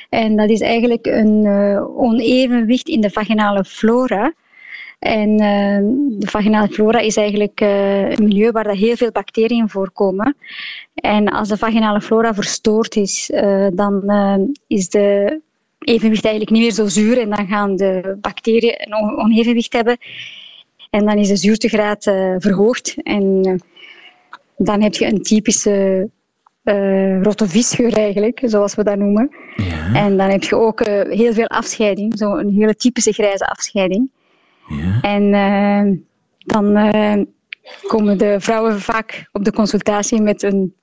En 0.10 0.36
dat 0.36 0.50
is 0.50 0.62
eigenlijk 0.62 1.06
een 1.06 1.46
uh, 1.46 1.98
onevenwicht 1.98 2.88
in 2.88 3.02
de 3.02 3.10
vaginale 3.10 3.64
flora. 3.64 4.34
En 5.00 5.30
uh, 5.30 5.80
de 6.20 6.28
vaginale 6.28 6.68
flora 6.68 7.00
is 7.00 7.18
eigenlijk 7.18 7.62
uh, 7.62 8.10
een 8.10 8.24
milieu 8.24 8.52
waar 8.52 8.70
heel 8.70 8.96
veel 8.96 9.12
bacteriën 9.12 9.70
voorkomen. 9.70 10.36
En 10.96 11.30
als 11.30 11.48
de 11.48 11.58
vaginale 11.58 12.02
flora 12.02 12.34
verstoord 12.34 12.96
is, 12.96 13.32
dan 13.74 14.04
is 14.68 14.90
de 14.90 15.40
evenwicht 15.80 16.26
eigenlijk 16.26 16.56
niet 16.56 16.62
meer 16.62 16.72
zo 16.72 16.88
zuur 16.88 17.20
en 17.20 17.30
dan 17.30 17.48
gaan 17.48 17.76
de 17.76 18.18
bacteriën 18.22 18.76
een 18.78 19.18
onevenwicht 19.18 19.74
hebben. 19.74 19.98
En 20.94 21.06
dan 21.06 21.18
is 21.18 21.28
de 21.28 21.36
zuurtegraad 21.36 22.04
verhoogd 22.38 22.96
en 23.04 23.62
dan 24.58 24.82
heb 24.82 24.94
je 24.94 25.06
een 25.06 25.22
typische 25.22 26.10
uh, 26.64 27.22
rotte 27.22 27.48
visgeur 27.48 27.94
eigenlijk, 27.94 28.42
zoals 28.44 28.76
we 28.76 28.84
dat 28.84 28.98
noemen. 28.98 29.30
Ja. 29.56 29.94
En 29.94 30.18
dan 30.18 30.30
heb 30.30 30.44
je 30.44 30.56
ook 30.56 30.86
heel 31.10 31.34
veel 31.34 31.48
afscheiding, 31.48 32.18
zo'n 32.18 32.50
hele 32.50 32.76
typische 32.76 33.12
grijze 33.12 33.46
afscheiding. 33.46 34.10
Ja. 34.68 35.02
En 35.02 35.24
uh, 35.24 35.98
dan 36.38 36.74
komen 37.88 38.18
de 38.18 38.36
vrouwen 38.40 38.82
vaak 38.82 39.30
op 39.32 39.44
de 39.44 39.54
consultatie 39.54 40.22
met 40.22 40.44
een 40.44 40.74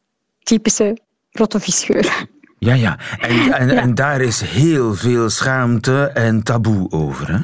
typische 0.42 0.98
rottevisgeur. 1.30 2.26
Ja, 2.58 2.74
ja. 2.74 2.98
En, 3.18 3.52
en, 3.52 3.68
ja. 3.74 3.80
en 3.80 3.94
daar 3.94 4.20
is 4.20 4.40
heel 4.40 4.94
veel 4.94 5.28
schaamte 5.28 6.10
en 6.14 6.42
taboe 6.42 6.90
over, 6.90 7.32
hè? 7.32 7.38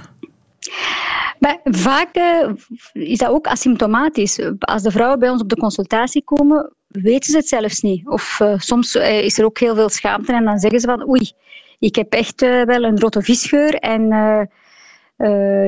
Maar 1.39 1.61
vaak 1.65 2.17
uh, 2.17 2.49
is 2.93 3.19
dat 3.19 3.29
ook 3.29 3.47
asymptomatisch. 3.47 4.41
Als 4.59 4.83
de 4.83 4.91
vrouwen 4.91 5.19
bij 5.19 5.31
ons 5.31 5.43
op 5.43 5.49
de 5.49 5.57
consultatie 5.57 6.25
komen, 6.25 6.73
weten 6.89 7.31
ze 7.31 7.37
het 7.37 7.49
zelfs 7.49 7.81
niet. 7.81 8.07
Of 8.09 8.39
uh, 8.43 8.53
soms 8.57 8.95
uh, 8.95 9.23
is 9.23 9.39
er 9.39 9.45
ook 9.45 9.59
heel 9.59 9.75
veel 9.75 9.89
schaamte 9.89 10.33
en 10.33 10.45
dan 10.45 10.59
zeggen 10.59 10.81
ze 10.81 10.87
van 10.87 11.09
oei, 11.09 11.33
ik 11.79 11.95
heb 11.95 12.13
echt 12.13 12.41
wel 12.41 12.85
een 12.85 13.01
rotte 13.01 13.23
visgeur 13.23 13.75
en 13.75 14.03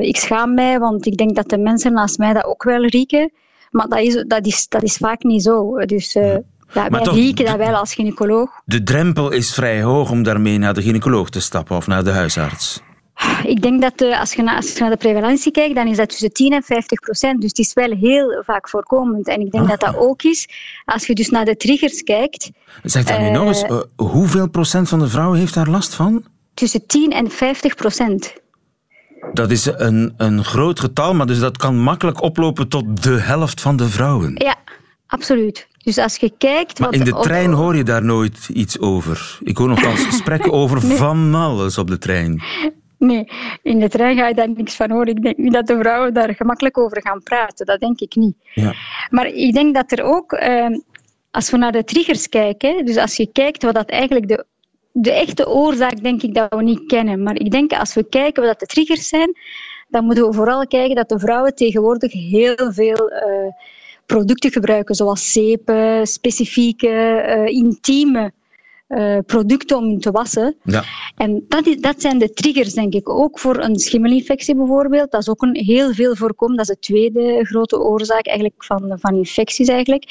ik 0.01 0.17
schaam 0.17 0.53
mij, 0.53 0.79
want 0.79 1.05
ik 1.05 1.17
denk 1.17 1.35
dat 1.35 1.49
de 1.49 1.57
mensen 1.57 1.93
naast 1.93 2.17
mij 2.17 2.33
dat 2.33 2.45
ook 2.45 2.63
wel 2.63 2.85
rieken. 2.85 3.31
Maar 3.71 3.87
dat 3.87 3.99
is, 3.99 4.23
dat 4.27 4.45
is, 4.45 4.67
dat 4.67 4.83
is 4.83 4.97
vaak 4.97 5.23
niet 5.23 5.43
zo. 5.43 5.77
Dus 5.85 6.13
ja, 6.13 6.89
wij 6.89 7.01
toch, 7.01 7.15
rieken 7.15 7.45
dat 7.45 7.55
wel 7.55 7.75
als 7.75 7.93
gynaecoloog. 7.93 8.61
De 8.65 8.83
drempel 8.83 9.31
is 9.31 9.53
vrij 9.53 9.81
hoog 9.81 10.11
om 10.11 10.23
daarmee 10.23 10.57
naar 10.57 10.73
de 10.73 10.81
gynaecoloog 10.81 11.29
te 11.29 11.41
stappen 11.41 11.75
of 11.75 11.87
naar 11.87 12.03
de 12.03 12.11
huisarts. 12.11 12.81
Ik 13.43 13.61
denk 13.61 13.81
dat 13.81 13.97
de, 13.97 14.19
als, 14.19 14.33
je 14.33 14.41
naar, 14.41 14.55
als 14.55 14.73
je 14.73 14.79
naar 14.79 14.89
de 14.89 14.97
prevalentie 14.97 15.51
kijkt, 15.51 15.75
dan 15.75 15.87
is 15.87 15.97
dat 15.97 16.09
tussen 16.09 16.33
10 16.33 16.53
en 16.53 16.63
50 16.63 16.99
procent. 16.99 17.41
Dus 17.41 17.49
het 17.49 17.59
is 17.59 17.73
wel 17.73 17.91
heel 17.91 18.43
vaak 18.45 18.69
voorkomend. 18.69 19.27
En 19.27 19.41
ik 19.41 19.51
denk 19.51 19.63
ah. 19.63 19.69
dat 19.69 19.79
dat 19.79 19.97
ook 19.97 20.23
is, 20.23 20.47
als 20.85 21.07
je 21.07 21.15
dus 21.15 21.29
naar 21.29 21.45
de 21.45 21.57
triggers 21.57 22.03
kijkt... 22.03 22.51
Zeg 22.83 23.03
dan 23.03 23.21
nu 23.21 23.29
nog 23.29 23.47
eens, 23.47 23.63
uh, 23.63 23.81
hoeveel 23.95 24.49
procent 24.49 24.89
van 24.89 24.99
de 24.99 25.07
vrouwen 25.07 25.39
heeft 25.39 25.53
daar 25.53 25.67
last 25.67 25.95
van? 25.95 26.23
Tussen 26.53 26.85
10 26.85 27.11
en 27.11 27.31
50 27.31 27.75
procent. 27.75 28.33
Dat 29.33 29.51
is 29.51 29.65
een, 29.65 30.13
een 30.17 30.43
groot 30.43 30.79
getal, 30.79 31.13
maar 31.13 31.25
dus 31.25 31.39
dat 31.39 31.57
kan 31.57 31.79
makkelijk 31.79 32.21
oplopen 32.21 32.67
tot 32.67 33.03
de 33.03 33.19
helft 33.19 33.61
van 33.61 33.75
de 33.75 33.89
vrouwen. 33.89 34.31
Ja, 34.35 34.55
absoluut. 35.07 35.67
Dus 35.83 35.97
als 35.97 36.15
je 36.15 36.33
kijkt... 36.37 36.79
Maar 36.79 36.93
in 36.93 37.03
de 37.03 37.19
trein 37.21 37.51
hoor 37.51 37.75
je 37.75 37.83
daar 37.83 38.03
nooit 38.03 38.49
iets 38.53 38.79
over. 38.79 39.37
Ik 39.43 39.57
hoor 39.57 39.67
nogthans 39.67 40.03
gesprekken 40.03 40.51
over 40.61 40.81
van 40.81 41.35
alles 41.35 41.77
op 41.77 41.87
de 41.87 41.97
trein. 41.97 42.41
Nee, 42.99 43.27
in 43.61 43.79
de 43.79 43.89
trein 43.89 44.17
ga 44.17 44.27
je 44.27 44.33
daar 44.33 44.49
niks 44.49 44.75
van 44.75 44.91
horen. 44.91 45.07
Ik 45.07 45.21
denk 45.21 45.37
niet 45.37 45.53
dat 45.53 45.67
de 45.67 45.77
vrouwen 45.77 46.13
daar 46.13 46.35
gemakkelijk 46.35 46.77
over 46.77 47.01
gaan 47.01 47.23
praten. 47.23 47.65
Dat 47.65 47.79
denk 47.79 47.99
ik 47.99 48.15
niet. 48.15 48.35
Ja. 48.53 48.73
Maar 49.09 49.27
ik 49.27 49.53
denk 49.53 49.73
dat 49.73 49.91
er 49.91 50.03
ook... 50.03 50.31
Eh, 50.31 50.67
als 51.31 51.51
we 51.51 51.57
naar 51.57 51.71
de 51.71 51.83
triggers 51.83 52.29
kijken, 52.29 52.85
dus 52.85 52.97
als 52.97 53.15
je 53.15 53.31
kijkt 53.31 53.63
wat 53.63 53.73
dat 53.73 53.89
eigenlijk 53.89 54.27
de 54.27 54.45
de 54.91 55.11
echte 55.11 55.47
oorzaak 55.47 56.03
denk 56.03 56.21
ik 56.21 56.33
dat 56.33 56.53
we 56.55 56.63
niet 56.63 56.85
kennen. 56.85 57.23
Maar 57.23 57.35
ik 57.35 57.51
denk 57.51 57.71
als 57.71 57.93
we 57.93 58.03
kijken 58.03 58.43
wat 58.43 58.59
de 58.59 58.65
triggers 58.65 59.07
zijn, 59.07 59.37
dan 59.87 60.05
moeten 60.05 60.27
we 60.27 60.33
vooral 60.33 60.67
kijken 60.67 60.95
dat 60.95 61.09
de 61.09 61.19
vrouwen 61.19 61.55
tegenwoordig 61.55 62.11
heel 62.13 62.71
veel 62.71 63.11
uh, 63.11 63.51
producten 64.05 64.51
gebruiken, 64.51 64.95
zoals 64.95 65.31
zeepen, 65.31 66.07
specifieke, 66.07 66.87
uh, 67.27 67.45
intieme 67.45 68.31
uh, 68.89 69.17
producten 69.25 69.77
om 69.77 69.99
te 69.99 70.11
wassen. 70.11 70.55
Ja. 70.63 70.83
En 71.15 71.45
dat, 71.47 71.67
is, 71.67 71.77
dat 71.77 72.01
zijn 72.01 72.19
de 72.19 72.33
triggers, 72.33 72.73
denk 72.73 72.93
ik. 72.93 73.09
Ook 73.09 73.39
voor 73.39 73.57
een 73.57 73.79
schimmelinfectie 73.79 74.55
bijvoorbeeld. 74.55 75.11
Dat 75.11 75.21
is 75.21 75.29
ook 75.29 75.41
een 75.41 75.55
heel 75.55 75.93
veel 75.93 76.15
voorkomen. 76.15 76.57
Dat 76.57 76.69
is 76.69 76.75
de 76.75 76.81
tweede 76.81 77.45
grote 77.45 77.79
oorzaak 77.79 78.27
eigenlijk 78.27 78.63
van, 78.63 78.97
van 78.99 79.15
infecties. 79.15 79.67
Eigenlijk. 79.67 80.03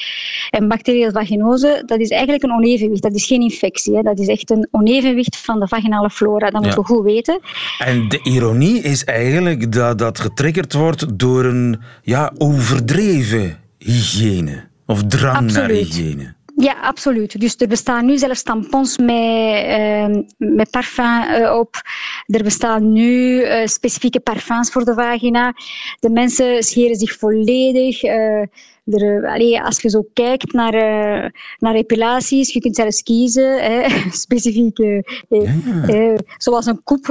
En 0.49 0.67
bacteriële 0.67 1.11
vaginose, 1.11 1.83
dat 1.85 1.99
is 1.99 2.09
eigenlijk 2.09 2.43
een 2.43 2.51
onevenwicht. 2.51 3.01
Dat 3.01 3.13
is 3.13 3.25
geen 3.25 3.41
infectie. 3.41 3.95
Hè. 3.95 4.01
Dat 4.01 4.19
is 4.19 4.27
echt 4.27 4.49
een 4.49 4.67
onevenwicht 4.71 5.37
van 5.37 5.59
de 5.59 5.67
vaginale 5.67 6.09
flora. 6.09 6.49
Dat 6.49 6.61
moeten 6.61 6.79
we 6.79 6.85
goed 6.85 7.03
weten. 7.03 7.39
En 7.79 8.09
de 8.09 8.19
ironie 8.23 8.81
is 8.81 9.03
eigenlijk 9.03 9.71
dat 9.71 9.97
dat 9.97 10.19
getriggerd 10.19 10.73
wordt 10.73 11.19
door 11.19 11.45
een 11.45 11.79
ja, 12.01 12.33
overdreven 12.37 13.59
hygiëne. 13.77 14.67
Of 14.85 15.03
drang 15.03 15.35
Absoluut. 15.35 15.53
naar 15.55 15.69
hygiëne. 15.69 16.37
Ja, 16.61 16.73
absoluut. 16.81 17.39
Dus 17.39 17.55
er 17.55 17.67
bestaan 17.67 18.05
nu 18.05 18.17
zelfs 18.17 18.43
tampons 18.43 18.97
met, 18.97 19.65
uh, 19.65 20.23
met 20.37 20.71
parfum 20.71 21.23
uh, 21.23 21.57
op. 21.57 21.75
Er 22.25 22.43
bestaan 22.43 22.91
nu 22.91 23.41
uh, 23.41 23.65
specifieke 23.65 24.19
parfums 24.19 24.71
voor 24.71 24.85
de 24.85 24.93
vagina. 24.93 25.53
De 25.99 26.09
mensen 26.09 26.63
scheren 26.63 26.95
zich 26.95 27.17
volledig 27.17 28.03
er, 28.93 29.27
allee, 29.27 29.61
als 29.61 29.81
je 29.81 29.89
zo 29.89 30.05
kijkt 30.13 30.53
naar, 30.53 30.73
uh, 30.73 31.29
naar 31.57 31.75
epilaties, 31.75 32.53
je 32.53 32.59
kunt 32.59 32.75
zelfs 32.75 33.03
kiezen, 33.03 33.63
hè, 33.63 33.89
specifieke, 34.11 35.03
ja. 35.29 36.15
zoals 36.37 36.65
een 36.65 36.83
koep 36.83 37.05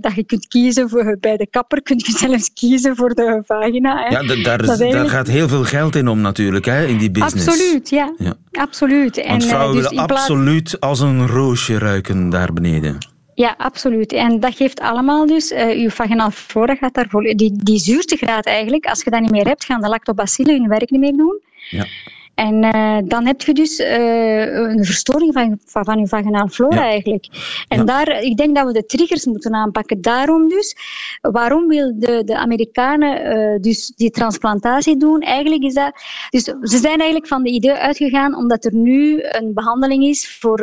dat 0.00 0.14
je 0.14 0.24
kunt 0.24 0.46
kiezen 0.46 0.88
voor, 0.88 1.16
bij 1.20 1.36
de 1.36 1.46
kapper, 1.46 1.82
kun 1.82 1.96
je 1.96 2.12
zelfs 2.26 2.52
kiezen 2.52 2.96
voor 2.96 3.14
de 3.14 3.42
vagina. 3.46 4.02
Hè. 4.02 4.18
Ja, 4.18 4.42
daar, 4.42 4.66
daar 4.66 5.08
gaat 5.08 5.26
heel 5.26 5.48
veel 5.48 5.64
geld 5.64 5.96
in 5.96 6.08
om 6.08 6.20
natuurlijk, 6.20 6.64
hè, 6.64 6.86
in 6.86 6.98
die 6.98 7.10
business. 7.10 7.48
Absoluut, 7.48 7.90
ja. 7.90 8.14
ja. 8.18 8.34
Absoluut. 8.52 9.16
Want 9.16 9.42
en, 9.42 9.42
vrouwen 9.42 9.76
dus 9.76 9.88
willen 9.88 10.06
absoluut 10.06 10.80
als 10.80 11.00
een 11.00 11.26
roosje 11.26 11.78
ruiken 11.78 12.28
daar 12.28 12.52
beneden. 12.52 13.13
Ja, 13.34 13.54
absoluut. 13.58 14.12
En 14.12 14.40
dat 14.40 14.56
geeft 14.56 14.80
allemaal 14.80 15.26
dus, 15.26 15.52
uh, 15.52 15.80
je 15.82 15.90
vaginaal 15.90 16.30
flora 16.30 16.74
gaat 16.74 16.94
daarvoor, 16.94 17.22
die, 17.22 17.52
die 17.62 17.78
zuurtegraad 17.78 18.46
eigenlijk, 18.46 18.86
als 18.86 19.02
je 19.02 19.10
dat 19.10 19.20
niet 19.20 19.30
meer 19.30 19.46
hebt, 19.46 19.64
gaan 19.64 19.82
de 19.82 19.88
lactobacillen 19.88 20.54
hun 20.60 20.68
werk 20.68 20.90
niet 20.90 21.00
meer 21.00 21.16
doen. 21.16 21.40
Ja. 21.70 21.86
En 22.34 22.64
uh, 22.64 22.98
dan 23.04 23.26
heb 23.26 23.40
je 23.40 23.54
dus 23.54 23.80
uh, 23.80 24.54
een 24.54 24.84
verstoring 24.84 25.32
van, 25.32 25.58
van, 25.64 25.84
van 25.84 25.98
je 25.98 26.06
vaginaal 26.06 26.48
flora 26.48 26.82
eigenlijk. 26.82 27.26
En 27.68 27.78
ja. 27.78 27.84
daar, 27.84 28.22
ik 28.22 28.36
denk 28.36 28.56
dat 28.56 28.66
we 28.66 28.72
de 28.72 28.86
triggers 28.86 29.24
moeten 29.24 29.54
aanpakken. 29.54 30.00
Daarom 30.00 30.48
dus, 30.48 30.76
waarom 31.20 31.68
wil 31.68 31.92
de, 31.98 32.22
de 32.24 32.36
Amerikanen 32.36 33.38
uh, 33.38 33.60
dus 33.60 33.92
die 33.96 34.10
transplantatie 34.10 34.96
doen? 34.96 35.20
Eigenlijk 35.20 35.62
is 35.62 35.74
dat... 35.74 35.92
Dus 36.30 36.42
ze 36.44 36.78
zijn 36.78 36.98
eigenlijk 36.98 37.26
van 37.26 37.42
de 37.42 37.50
idee 37.50 37.72
uitgegaan 37.72 38.36
omdat 38.36 38.64
er 38.64 38.74
nu 38.74 39.22
een 39.22 39.54
behandeling 39.54 40.04
is 40.04 40.36
voor 40.40 40.58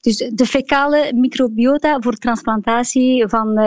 dus 0.00 0.16
de 0.16 0.46
fecale 0.46 1.12
microbiota 1.14 2.00
voor 2.00 2.14
transplantatie 2.14 3.28
van 3.28 3.58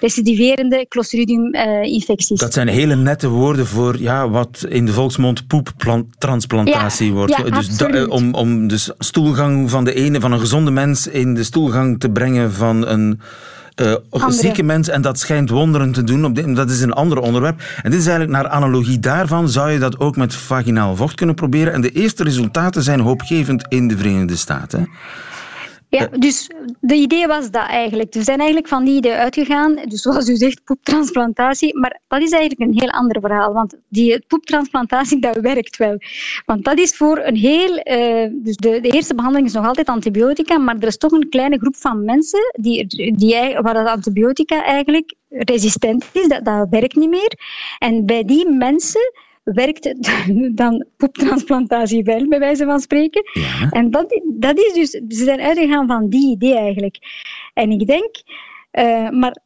recidiverende 0.00 0.86
Clostridium-infecties. 0.88 2.40
dat 2.40 2.52
zijn 2.52 2.68
hele 2.68 2.96
nette 2.96 3.28
woorden 3.28 3.66
voor 3.66 4.00
ja, 4.00 4.30
wat 4.30 4.66
in 4.68 4.86
de 4.86 4.92
volksmond 4.92 5.46
poeptransplantatie 5.46 6.81
wordt. 7.12 7.36
Ja, 7.36 7.42
dus 7.42 7.76
da, 7.76 8.04
om, 8.04 8.34
om 8.34 8.68
de 8.68 8.94
stoelgang 8.98 9.70
van 9.70 9.84
de 9.84 9.94
ene, 9.94 10.20
van 10.20 10.32
een 10.32 10.40
gezonde 10.40 10.70
mens 10.70 11.06
in 11.06 11.34
de 11.34 11.42
stoelgang 11.42 12.00
te 12.00 12.10
brengen 12.10 12.52
van 12.52 12.86
een 12.86 13.20
uh, 13.76 14.28
zieke 14.28 14.62
mens. 14.62 14.88
En 14.88 15.02
dat 15.02 15.18
schijnt 15.18 15.50
wonderen 15.50 15.92
te 15.92 16.04
doen. 16.04 16.24
Op 16.24 16.34
dit, 16.34 16.56
dat 16.56 16.70
is 16.70 16.80
een 16.80 16.92
ander 16.92 17.18
onderwerp. 17.18 17.60
En 17.82 17.90
dit 17.90 18.00
is 18.00 18.06
eigenlijk 18.06 18.36
naar 18.36 18.48
analogie 18.48 18.98
daarvan. 18.98 19.48
Zou 19.48 19.70
je 19.70 19.78
dat 19.78 19.98
ook 19.98 20.16
met 20.16 20.34
vaginaal 20.34 20.96
vocht 20.96 21.14
kunnen 21.14 21.34
proberen? 21.34 21.72
En 21.72 21.80
de 21.80 21.90
eerste 21.90 22.24
resultaten 22.24 22.82
zijn 22.82 23.00
hoopgevend 23.00 23.64
in 23.68 23.88
de 23.88 23.96
Verenigde 23.96 24.36
Staten. 24.36 24.88
Ja, 25.98 26.10
eh. 26.10 26.18
dus 26.18 26.50
de 26.80 26.94
idee 26.94 27.26
was 27.26 27.50
dat 27.50 27.66
eigenlijk. 27.66 28.14
We 28.14 28.22
zijn 28.22 28.38
eigenlijk 28.38 28.68
van 28.68 28.84
die 28.84 28.96
idee 28.96 29.12
uitgegaan. 29.12 29.74
Dus 29.74 30.02
zoals 30.02 30.28
u 30.28 30.36
zegt, 30.36 30.64
poeptransplantatie. 30.64 31.78
Maar 31.78 32.00
dat 32.08 32.22
is 32.22 32.30
eigenlijk 32.30 32.60
een 32.60 32.80
heel 32.80 32.90
ander 32.90 33.20
verhaal. 33.20 33.52
Want 33.52 33.74
die 33.88 34.24
poeptransplantatie, 34.26 35.20
dat 35.20 35.36
werkt 35.36 35.76
wel. 35.76 35.98
Want 36.46 36.64
dat 36.64 36.78
is 36.78 36.96
voor 36.96 37.18
een 37.18 37.36
heel... 37.36 37.70
Uh, 37.70 38.28
dus 38.32 38.56
de, 38.56 38.80
de, 38.80 38.88
eerste 38.88 39.14
behandeling 39.14 39.48
is 39.48 39.54
nog 39.54 39.66
altijd 39.66 39.88
antibiotica. 39.88 40.58
Maar 40.58 40.76
er 40.76 40.86
is 40.86 40.96
toch 40.96 41.12
een 41.12 41.28
kleine 41.28 41.58
groep 41.58 41.76
van 41.76 42.04
mensen 42.04 42.54
die, 42.60 42.86
die, 43.16 43.58
waar 43.60 43.74
dat 43.74 43.86
antibiotica 43.86 44.64
eigenlijk 44.64 45.14
resistent 45.28 46.04
is. 46.12 46.28
Dat, 46.28 46.44
dat 46.44 46.66
werkt 46.70 46.96
niet 46.96 47.10
meer. 47.10 47.38
En 47.78 48.06
bij 48.06 48.24
die 48.24 48.48
mensen 48.48 49.12
werkt 49.44 49.94
dan 50.62 50.84
poeptransplantatie 50.96 52.02
wel, 52.02 52.28
bij 52.28 52.38
wijze 52.38 52.64
van 52.64 52.80
spreken. 52.80 53.22
Ja. 53.32 53.68
En 53.70 53.90
dat, 53.90 54.20
dat 54.34 54.58
is 54.58 54.72
dus, 54.72 54.90
ze 54.90 55.24
zijn 55.24 55.40
uitgegaan 55.40 55.86
van 55.86 56.08
die 56.08 56.30
idee 56.30 56.58
eigenlijk. 56.58 56.96
En 57.54 57.70
ik 57.70 57.86
denk, 57.86 58.10
uh, 58.72 59.10
maar 59.10 59.36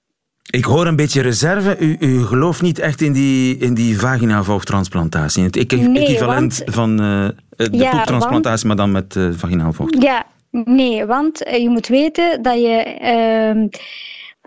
ik 0.51 0.65
hoor 0.65 0.87
een 0.87 0.97
beetje 0.97 1.21
reserve. 1.21 1.79
U, 1.79 1.97
u 2.01 2.23
gelooft 2.23 2.63
niet 2.63 2.79
echt 2.79 3.01
in 3.01 3.13
die, 3.13 3.57
in 3.57 3.75
die 3.75 3.99
vagina-vochttransplantatie. 3.99 5.43
Het 5.43 5.57
equivalent 5.57 6.59
want, 6.59 6.75
van 6.75 6.91
uh, 6.91 7.29
de 7.57 7.69
ja, 7.71 7.91
poeptransplantatie, 7.91 8.67
maar 8.67 8.77
dan 8.77 8.93
met 8.93 9.15
uh, 9.15 9.29
vaginaal 9.33 9.73
vocht. 9.73 10.03
Ja, 10.03 10.27
nee, 10.51 11.07
want 11.07 11.39
je 11.39 11.69
moet 11.69 11.87
weten 11.87 12.43
dat 12.43 12.55
je... 12.55 12.83
Ehm, 13.01 13.69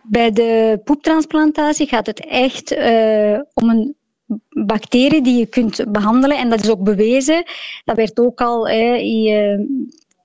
bij 0.03 0.31
de 0.31 0.81
poeptransplantatie 0.83 1.87
gaat 1.87 2.05
het 2.05 2.25
echt 2.25 2.75
om 3.53 3.69
een 3.69 3.95
bacterie 4.49 5.21
die 5.21 5.37
je 5.37 5.45
kunt 5.45 5.91
behandelen. 5.91 6.37
En 6.37 6.49
dat 6.49 6.63
is 6.63 6.69
ook 6.69 6.83
bewezen. 6.83 7.43
Dat 7.85 7.95
werd 7.95 8.19
ook 8.19 8.41
al 8.41 8.67
hè, 8.67 8.95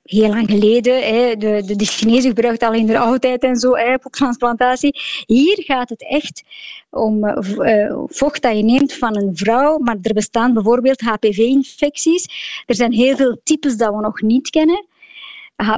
heel 0.05 0.29
lang 0.29 0.51
geleden. 0.51 1.03
Hè, 1.03 1.37
de, 1.37 1.63
de, 1.67 1.77
de 1.77 1.85
Chinezen 1.85 2.29
gebruikten 2.29 2.69
al 2.69 2.75
in 2.75 2.87
de 2.87 2.99
oudheid 2.99 3.43
en 3.43 3.57
zo, 3.57 3.77
hè, 3.77 4.11
transplantatie. 4.11 4.97
Hier 5.27 5.63
gaat 5.67 5.89
het 5.89 6.09
echt 6.09 6.43
om 6.91 7.25
uh, 7.25 8.03
vocht 8.07 8.43
dat 8.43 8.57
je 8.57 8.63
neemt 8.63 8.95
van 8.95 9.17
een 9.17 9.37
vrouw. 9.37 9.79
Maar 9.79 9.97
er 10.03 10.15
bestaan 10.15 10.53
bijvoorbeeld 10.53 11.01
HPV-infecties. 11.01 12.29
Er 12.67 12.75
zijn 12.75 12.93
heel 12.93 13.17
veel 13.17 13.41
types 13.43 13.77
dat 13.77 13.95
we 13.95 14.01
nog 14.01 14.23
niet 14.23 14.51
kennen 14.51 14.87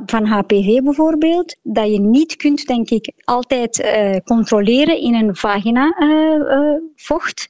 van 0.07 0.25
HPV 0.25 0.81
bijvoorbeeld, 0.83 1.57
dat 1.63 1.93
je 1.93 2.01
niet 2.01 2.37
kunt, 2.37 2.67
denk 2.67 2.91
ik, 2.91 3.13
altijd 3.25 3.87
controleren 4.25 5.01
in 5.01 5.15
een 5.15 5.37
vagina 5.37 5.97
uh, 5.99 6.59
uh, 6.59 6.77
vocht. 6.97 7.49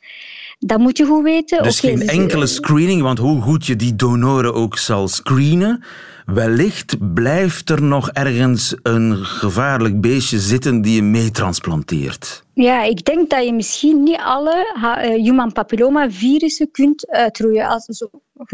Dat 0.58 0.78
moet 0.78 0.96
je 0.96 1.06
goed 1.06 1.22
weten. 1.22 1.62
Dus 1.62 1.80
geen 1.80 1.98
dus, 1.98 2.08
enkele 2.08 2.42
eh, 2.42 2.48
screening, 2.48 3.02
want 3.02 3.18
hoe 3.18 3.40
goed 3.40 3.66
je 3.66 3.76
die 3.76 3.96
donoren 3.96 4.54
ook 4.54 4.78
zal 4.78 5.08
screenen, 5.08 5.84
wellicht 6.26 7.14
blijft 7.14 7.70
er 7.70 7.82
nog 7.82 8.10
ergens 8.10 8.74
een 8.82 9.16
gevaarlijk 9.16 10.00
beestje 10.00 10.38
zitten 10.38 10.82
die 10.82 10.94
je 10.94 11.02
meetransplanteert. 11.02 12.44
Ja, 12.54 12.82
ik 12.82 13.04
denk 13.04 13.30
dat 13.30 13.44
je 13.44 13.52
misschien 13.52 14.02
niet 14.02 14.20
alle 14.24 14.74
eh, 14.74 15.22
human 15.22 15.52
papilloma 15.52 16.10
virussen 16.10 16.70
kunt 16.70 17.08
uitroeien. 17.08 17.68
Als, 17.68 18.06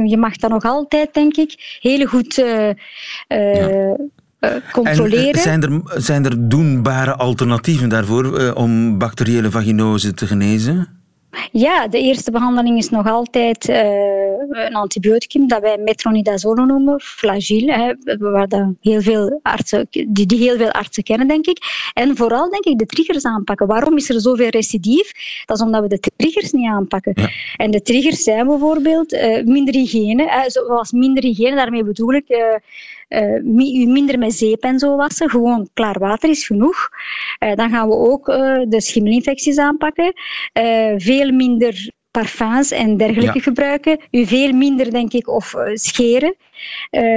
je 0.05 0.17
mag 0.17 0.37
dat 0.37 0.51
nog 0.51 0.65
altijd, 0.65 1.15
denk 1.15 1.37
ik, 1.37 1.79
heel 1.81 2.07
goed 2.07 2.39
uh, 2.39 2.69
uh, 3.29 3.95
controleren. 4.73 5.33
En 5.33 5.39
zijn 5.39 5.63
er, 5.63 5.81
zijn 5.85 6.25
er 6.25 6.49
doenbare 6.49 7.15
alternatieven 7.15 7.89
daarvoor 7.89 8.53
om 8.55 8.99
bacteriële 8.99 9.51
vaginose 9.51 10.15
te 10.15 10.27
genezen? 10.27 11.02
Ja, 11.53 11.89
de 11.89 11.99
eerste 11.99 12.31
behandeling 12.31 12.79
is 12.79 12.91
nog 12.91 13.07
altijd 13.07 13.69
uh, 13.69 13.77
een 14.51 14.75
antibioticum 14.75 15.49
dat 15.49 15.61
wij 15.61 15.79
metronidazole 15.79 16.67
noemen, 16.67 17.01
flagil, 17.01 17.67
hè, 17.67 17.93
waar 18.19 18.49
dan 18.49 18.77
heel 18.81 19.01
veel 19.01 19.41
artsen, 19.43 19.87
die, 19.91 20.27
die 20.27 20.39
heel 20.39 20.57
veel 20.57 20.71
artsen 20.71 21.03
kennen, 21.03 21.29
denk 21.29 21.47
ik. 21.47 21.59
En 21.93 22.17
vooral, 22.17 22.51
denk 22.51 22.65
ik, 22.65 22.79
de 22.79 22.87
triggers 22.87 23.25
aanpakken. 23.25 23.67
Waarom 23.67 23.97
is 23.97 24.09
er 24.09 24.21
zoveel 24.21 24.49
recidief? 24.49 25.13
Dat 25.45 25.57
is 25.57 25.63
omdat 25.63 25.83
we 25.83 25.89
de 25.89 26.11
triggers 26.17 26.53
niet 26.53 26.69
aanpakken. 26.69 27.15
En 27.57 27.71
de 27.71 27.83
triggers 27.83 28.23
zijn 28.23 28.47
bijvoorbeeld 28.47 29.13
uh, 29.13 29.45
minder 29.45 29.75
hygiëne, 29.75 30.27
hè, 30.29 30.51
zoals 30.51 30.93
minder 30.93 31.23
hygiëne, 31.23 31.57
daarmee 31.57 31.85
bedoel 31.85 32.13
ik... 32.13 32.61
Uh, 33.13 33.87
minder 33.87 34.19
met 34.19 34.35
zeep 34.35 34.63
en 34.63 34.79
zo 34.79 34.97
wassen. 34.97 35.31
Gewoon 35.31 35.69
klaar 35.75 35.99
water 35.99 36.31
is 36.31 36.47
genoeg. 36.47 36.89
Uh, 37.45 37.55
dan 37.55 37.71
gaan 37.71 37.89
we 37.89 37.95
ook 37.95 38.29
uh, 38.29 38.61
de 38.69 38.81
schimmelinfecties 38.81 39.59
aanpakken. 39.59 40.13
veel 40.97 41.33
minder 41.33 41.91
parfums 42.11 42.71
en 42.71 42.97
dergelijke 42.97 43.39
ja. 43.39 43.43
gebruiken. 43.43 44.01
U 44.11 44.27
veel 44.27 44.53
minder, 44.53 44.91
denk 44.91 45.13
ik, 45.13 45.29
of 45.29 45.55
scheren. 45.73 46.37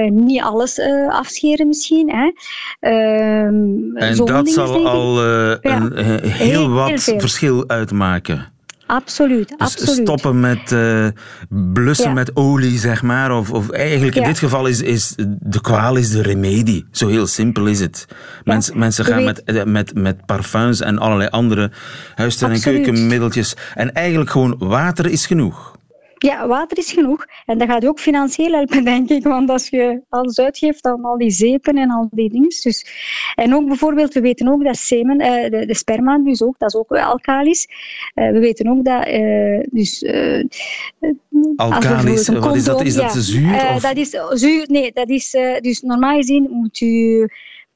niet 0.10 0.42
alles 0.42 0.80
afscheren 1.10 1.68
misschien. 1.68 2.12
Hè. 2.12 2.32
Ehm, 2.80 3.96
en 3.96 4.26
dat 4.26 4.50
zal 4.50 4.88
al 4.88 5.24
een, 5.24 5.98
heel, 5.98 6.20
heel, 6.30 6.70
wat 6.70 7.04
verschil 7.18 7.68
uitmaken. 7.68 8.55
Absoluut, 8.88 9.48
dus 9.50 9.58
absoluut. 9.58 10.08
stoppen 10.08 10.40
met 10.40 10.72
uh, 10.72 11.08
blussen 11.50 12.14
met 12.14 12.36
olie, 12.36 12.80
zeg 12.80 13.02
maar. 13.02 13.38
Of, 13.38 13.52
of 13.52 13.70
eigenlijk 13.70 14.16
in 14.16 14.24
dit 14.24 14.40
geval 14.40 14.68
is, 14.68 14.82
is 14.82 15.14
de 15.40 15.62
kwaal 15.62 15.96
is 15.96 16.10
de 16.10 16.22
remedie. 16.22 16.86
Zo 16.92 17.08
heel 17.08 17.28
simpel 17.28 17.66
is 17.66 17.80
het. 17.80 18.06
Mens, 18.44 18.72
mensen 18.72 19.06
gaan 19.06 19.24
met, 19.24 19.44
eh, 19.44 19.64
met, 19.64 19.94
met 19.96 20.26
parfums 20.26 20.82
en 20.82 20.98
allerlei 20.98 21.30
andere 21.30 21.72
huistuin- 22.16 22.52
en 22.52 22.62
keukenmiddeltjes. 22.62 23.54
En 23.74 23.94
eigenlijk 23.94 24.30
gewoon 24.30 24.56
water 24.58 25.06
is 25.06 25.26
genoeg. 25.26 25.75
Ja, 26.18 26.48
water 26.48 26.78
is 26.78 26.92
genoeg. 26.92 27.26
En 27.46 27.58
dat 27.58 27.68
gaat 27.68 27.86
ook 27.86 28.00
financieel 28.00 28.52
helpen, 28.52 28.84
denk 28.94 29.10
ik. 29.10 29.24
Want 29.24 29.50
als 29.50 29.70
je 29.70 30.02
alles 30.10 30.40
uitgeeft 30.40 30.86
aan 30.86 31.04
al 31.04 31.18
die 31.18 31.32
zeepen 31.32 31.78
en 31.78 31.92
al 31.92 32.08
die 32.12 32.30
dingen. 32.30 32.50
Dus, 32.50 32.86
en 33.36 33.56
ook 33.56 33.68
bijvoorbeeld, 33.68 34.14
we 34.14 34.22
weten 34.22 34.48
ook 34.48 34.64
dat 34.64 34.78
semen, 34.78 35.22
uh, 35.22 35.50
de, 35.50 35.66
de, 35.66 35.76
sperma 35.76 36.18
dus 36.18 36.42
ook, 36.42 36.56
dat 36.58 36.74
is 36.74 36.80
ook 36.80 36.92
alkalisch. 36.92 37.68
Uh, 38.16 38.32
we 38.32 38.40
weten 38.40 38.68
ook 38.68 38.86
dat... 38.86 39.08
Uh, 39.08 39.64
dus, 39.72 40.06
alkalisch, 41.56 42.28
wat 42.28 42.56
is 42.56 42.64
dat? 42.64 42.82
Is 42.82 42.96
dat 42.96 43.12
zuur? 43.12 43.74
Of? 43.76 43.82
dat 43.82 43.98
is 43.98 44.10
zuur, 44.30 44.66
nee, 44.68 44.92
dat 44.94 45.10
is... 45.10 45.32
dus 45.60 45.82
normaal 45.82 46.16
gezien 46.16 46.48
moet 46.50 46.82
u... 46.82 47.28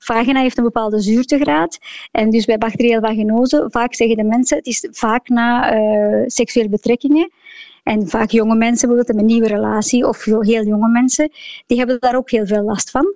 Vagina 0.01 0.41
heeft 0.41 0.57
een 0.57 0.63
bepaalde 0.63 1.01
zuurtegraad. 1.01 1.77
En 2.11 2.29
dus 2.29 2.45
bij 2.45 2.57
bacteriële 2.57 2.99
vaginose, 2.99 3.67
vaak 3.69 3.93
zeggen 3.93 4.17
de 4.17 4.23
mensen, 4.23 4.57
het 4.57 4.65
is 4.65 4.87
vaak 4.91 5.27
na 5.27 5.73
seksuele 6.27 6.69
betrekkingen. 6.69 7.31
En 7.83 8.07
vaak 8.07 8.29
jonge 8.29 8.55
mensen 8.55 8.87
bijvoorbeeld 8.87 9.19
een 9.19 9.25
nieuwe 9.25 9.47
relatie 9.47 10.07
of 10.07 10.23
heel 10.23 10.63
jonge 10.63 10.89
mensen, 10.89 11.31
die 11.67 11.77
hebben 11.77 11.99
daar 11.99 12.15
ook 12.15 12.31
heel 12.31 12.45
veel 12.45 12.63
last 12.63 12.89
van. 12.89 13.15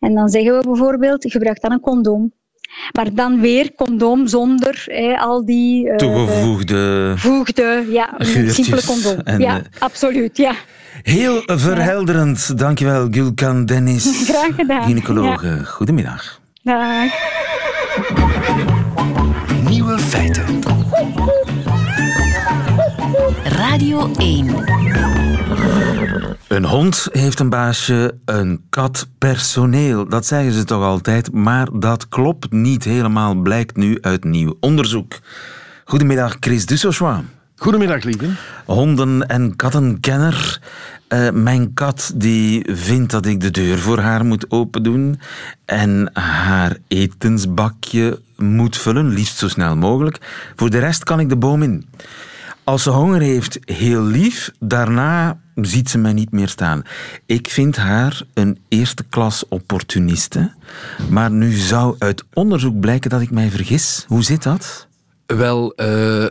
En 0.00 0.14
dan 0.14 0.28
zeggen 0.28 0.58
we 0.58 0.64
bijvoorbeeld, 0.64 1.30
gebruik 1.30 1.60
dan 1.60 1.72
een 1.72 1.80
condoom. 1.80 2.32
Maar 2.92 3.14
dan 3.14 3.40
weer 3.40 3.74
condoom 3.74 4.26
zonder 4.26 4.86
al 5.18 5.44
die... 5.44 5.86
Uh, 5.86 5.96
Toegevoegde... 5.96 7.12
Voegde, 7.16 7.86
ja, 7.90 8.14
simpele 8.18 8.84
condoom. 8.84 9.20
En, 9.24 9.40
ja, 9.40 9.62
absoluut, 9.78 10.36
ja. 10.36 10.54
Heel 11.02 11.42
verhelderend. 11.46 12.58
Dankjewel, 12.58 13.08
Gulkan 13.10 13.66
Dennis. 13.66 14.04
Graag 14.28 14.54
gedaan. 14.54 14.82
Gynaecologe. 14.82 15.46
Ja. 15.46 15.62
Goedemiddag. 15.62 16.40
Dag. 16.62 17.04
Nieuwe 19.68 19.98
feiten. 19.98 20.44
Radio 23.76 24.12
1. 24.16 24.64
Een 26.48 26.64
hond 26.64 27.08
heeft 27.12 27.40
een 27.40 27.48
baasje, 27.48 28.14
een 28.24 28.64
kat 28.70 29.08
personeel. 29.18 30.08
Dat 30.08 30.26
zeggen 30.26 30.52
ze 30.52 30.64
toch 30.64 30.82
altijd, 30.82 31.32
maar 31.32 31.68
dat 31.72 32.08
klopt 32.08 32.52
niet 32.52 32.84
helemaal, 32.84 33.34
blijkt 33.34 33.76
nu 33.76 33.98
uit 34.00 34.24
nieuw 34.24 34.56
onderzoek. 34.60 35.18
Goedemiddag, 35.84 36.36
Chris 36.40 36.66
Dussochois. 36.66 37.18
Goedemiddag, 37.56 38.02
lieve. 38.02 38.26
Honden- 38.64 39.28
en 39.28 39.56
kattenkenner. 39.56 40.60
Uh, 41.08 41.30
mijn 41.30 41.74
kat 41.74 42.12
die 42.14 42.66
vindt 42.72 43.10
dat 43.10 43.26
ik 43.26 43.40
de 43.40 43.50
deur 43.50 43.78
voor 43.78 43.98
haar 43.98 44.24
moet 44.24 44.50
opendoen 44.50 45.20
en 45.64 46.10
haar 46.12 46.76
etensbakje 46.88 48.20
moet 48.36 48.76
vullen, 48.76 49.08
liefst 49.08 49.38
zo 49.38 49.48
snel 49.48 49.76
mogelijk. 49.76 50.18
Voor 50.56 50.70
de 50.70 50.78
rest 50.78 51.04
kan 51.04 51.20
ik 51.20 51.28
de 51.28 51.36
boom 51.36 51.62
in. 51.62 51.86
Als 52.66 52.82
ze 52.82 52.90
honger 52.90 53.20
heeft, 53.20 53.58
heel 53.64 54.02
lief. 54.02 54.50
Daarna 54.58 55.40
ziet 55.54 55.90
ze 55.90 55.98
mij 55.98 56.12
niet 56.12 56.30
meer 56.30 56.48
staan. 56.48 56.82
Ik 57.26 57.48
vind 57.48 57.76
haar 57.76 58.22
een 58.34 58.58
eerste 58.68 59.04
klas 59.04 59.48
opportuniste. 59.48 60.52
Maar 61.10 61.30
nu 61.30 61.52
zou 61.52 61.96
uit 61.98 62.24
onderzoek 62.32 62.80
blijken 62.80 63.10
dat 63.10 63.20
ik 63.20 63.30
mij 63.30 63.50
vergis. 63.50 64.04
Hoe 64.08 64.22
zit 64.22 64.42
dat? 64.42 64.86
Wel, 65.26 65.72
uh, 65.76 66.26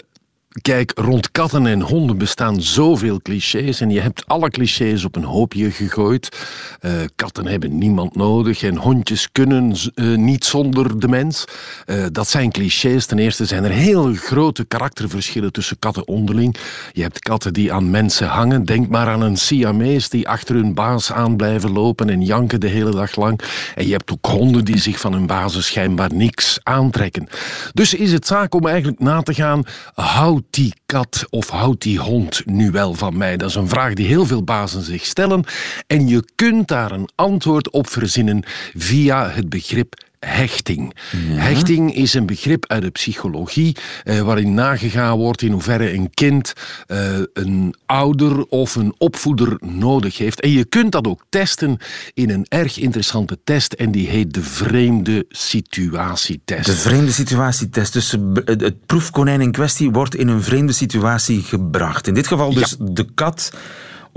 Kijk, 0.61 0.91
rond 0.95 1.31
katten 1.31 1.65
en 1.65 1.81
honden 1.81 2.17
bestaan 2.17 2.61
zoveel 2.61 3.21
clichés 3.21 3.81
en 3.81 3.89
je 3.89 3.99
hebt 3.99 4.27
alle 4.27 4.49
clichés 4.49 5.05
op 5.05 5.15
een 5.15 5.23
hoopje 5.23 5.71
gegooid. 5.71 6.47
Uh, 6.81 6.91
katten 7.15 7.47
hebben 7.47 7.77
niemand 7.77 8.15
nodig 8.15 8.63
en 8.63 8.75
hondjes 8.75 9.31
kunnen 9.31 9.75
uh, 9.95 10.17
niet 10.17 10.45
zonder 10.45 10.99
de 10.99 11.07
mens. 11.07 11.45
Uh, 11.85 12.05
dat 12.11 12.27
zijn 12.27 12.51
clichés. 12.51 13.05
Ten 13.05 13.19
eerste 13.19 13.45
zijn 13.45 13.63
er 13.63 13.71
heel 13.71 14.13
grote 14.13 14.65
karakterverschillen 14.65 15.51
tussen 15.51 15.79
katten 15.79 16.07
onderling. 16.07 16.57
Je 16.91 17.01
hebt 17.01 17.19
katten 17.19 17.53
die 17.53 17.73
aan 17.73 17.89
mensen 17.89 18.27
hangen. 18.27 18.65
Denk 18.65 18.89
maar 18.89 19.07
aan 19.07 19.21
een 19.21 19.37
Siamees 19.37 20.09
die 20.09 20.29
achter 20.29 20.55
hun 20.55 20.73
baas 20.73 21.11
aan 21.11 21.35
blijven 21.35 21.71
lopen 21.71 22.09
en 22.09 22.21
janken 22.21 22.59
de 22.59 22.67
hele 22.67 22.91
dag 22.91 23.15
lang. 23.15 23.41
En 23.75 23.85
je 23.85 23.91
hebt 23.91 24.11
ook 24.11 24.25
honden 24.25 24.65
die 24.65 24.77
zich 24.77 24.99
van 24.99 25.13
hun 25.13 25.27
bazen 25.27 25.63
schijnbaar 25.63 26.13
niks 26.13 26.59
aantrekken. 26.63 27.27
Dus 27.73 27.93
is 27.93 28.11
het 28.11 28.27
zaak 28.27 28.55
om 28.55 28.67
eigenlijk 28.67 28.99
na 28.99 29.21
te 29.21 29.33
gaan, 29.33 29.63
houd 29.93 30.43
die 30.49 30.73
kat 30.85 31.25
of 31.29 31.49
houdt 31.49 31.81
die 31.81 31.99
hond 31.99 32.45
nu 32.45 32.71
wel 32.71 32.93
van 32.93 33.17
mij? 33.17 33.37
Dat 33.37 33.49
is 33.49 33.55
een 33.55 33.69
vraag 33.69 33.93
die 33.93 34.07
heel 34.07 34.25
veel 34.25 34.43
bazen 34.43 34.83
zich 34.83 35.05
stellen. 35.05 35.43
En 35.87 36.07
je 36.07 36.23
kunt 36.35 36.67
daar 36.67 36.91
een 36.91 37.09
antwoord 37.15 37.69
op 37.69 37.89
verzinnen 37.89 38.43
via 38.73 39.29
het 39.29 39.49
begrip 39.49 40.04
hechting. 40.25 40.95
Hechting 41.27 41.95
is 41.95 42.13
een 42.13 42.25
begrip 42.25 42.65
uit 42.67 42.81
de 42.81 42.89
psychologie 42.89 43.75
eh, 44.03 44.19
waarin 44.19 44.53
nagegaan 44.53 45.17
wordt 45.17 45.41
in 45.41 45.51
hoeverre 45.51 45.93
een 45.93 46.09
kind 46.13 46.53
eh, 46.87 47.17
een 47.33 47.75
ouder 47.85 48.45
of 48.45 48.75
een 48.75 48.93
opvoeder 48.97 49.57
nodig 49.59 50.17
heeft. 50.17 50.41
En 50.41 50.51
je 50.51 50.65
kunt 50.65 50.91
dat 50.91 51.07
ook 51.07 51.25
testen 51.29 51.77
in 52.13 52.29
een 52.29 52.45
erg 52.49 52.77
interessante 52.77 53.37
test 53.43 53.73
en 53.73 53.91
die 53.91 54.07
heet 54.07 54.33
de 54.33 54.43
vreemde 54.43 55.25
situatietest. 55.29 56.65
De 56.65 56.75
vreemde 56.75 57.11
situatietest. 57.11 57.93
Dus 57.93 58.15
het 58.45 58.85
proefkonijn 58.85 59.41
in 59.41 59.51
kwestie 59.51 59.91
wordt 59.91 60.15
in 60.15 60.27
een 60.27 60.43
vreemde 60.43 60.73
situatie 60.73 61.41
gebracht. 61.41 62.07
In 62.07 62.13
dit 62.13 62.27
geval 62.27 62.53
dus 62.53 62.75
de 62.79 63.05
kat 63.13 63.51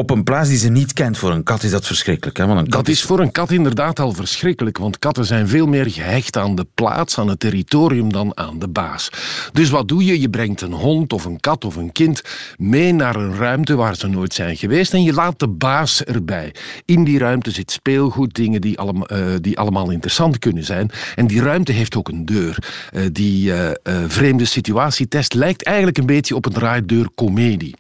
op 0.00 0.10
een 0.10 0.24
plaats 0.24 0.48
die 0.48 0.58
ze 0.58 0.68
niet 0.68 0.92
kent. 0.92 1.18
Voor 1.18 1.30
een 1.30 1.42
kat 1.42 1.62
is 1.62 1.70
dat 1.70 1.86
verschrikkelijk. 1.86 2.36
Hè? 2.36 2.46
Want 2.46 2.58
een 2.58 2.68
kat 2.68 2.72
dat 2.72 2.88
is 2.88 3.02
voor 3.02 3.20
een 3.20 3.30
kat 3.30 3.50
inderdaad 3.50 4.00
al 4.00 4.12
verschrikkelijk, 4.12 4.78
want 4.78 4.98
katten 4.98 5.24
zijn 5.24 5.48
veel 5.48 5.66
meer 5.66 5.90
gehecht 5.90 6.36
aan 6.36 6.54
de 6.54 6.66
plaats, 6.74 7.18
aan 7.18 7.28
het 7.28 7.40
territorium, 7.40 8.12
dan 8.12 8.36
aan 8.36 8.58
de 8.58 8.68
baas. 8.68 9.10
Dus 9.52 9.70
wat 9.70 9.88
doe 9.88 10.04
je? 10.04 10.20
Je 10.20 10.30
brengt 10.30 10.60
een 10.60 10.72
hond 10.72 11.12
of 11.12 11.24
een 11.24 11.40
kat 11.40 11.64
of 11.64 11.76
een 11.76 11.92
kind 11.92 12.22
mee 12.56 12.92
naar 12.92 13.16
een 13.16 13.36
ruimte 13.36 13.74
waar 13.74 13.96
ze 13.96 14.06
nooit 14.06 14.34
zijn 14.34 14.56
geweest 14.56 14.92
en 14.92 15.02
je 15.02 15.12
laat 15.12 15.38
de 15.38 15.48
baas 15.48 16.04
erbij. 16.04 16.54
In 16.84 17.04
die 17.04 17.18
ruimte 17.18 17.50
zit 17.50 17.70
speelgoed, 17.70 18.34
dingen 18.34 18.60
die, 18.60 18.78
allemaal, 18.78 19.12
uh, 19.12 19.24
die 19.40 19.58
allemaal 19.58 19.90
interessant 19.90 20.38
kunnen 20.38 20.64
zijn. 20.64 20.90
En 21.14 21.26
die 21.26 21.42
ruimte 21.42 21.72
heeft 21.72 21.96
ook 21.96 22.08
een 22.08 22.24
deur. 22.24 22.58
Uh, 22.92 23.02
die 23.12 23.50
uh, 23.50 23.70
vreemde 24.06 24.44
situatietest 24.44 25.34
lijkt 25.34 25.62
eigenlijk 25.62 25.98
een 25.98 26.06
beetje 26.06 26.34
op 26.34 26.46
een 26.46 26.52
draaideurcomedie. 26.52 27.74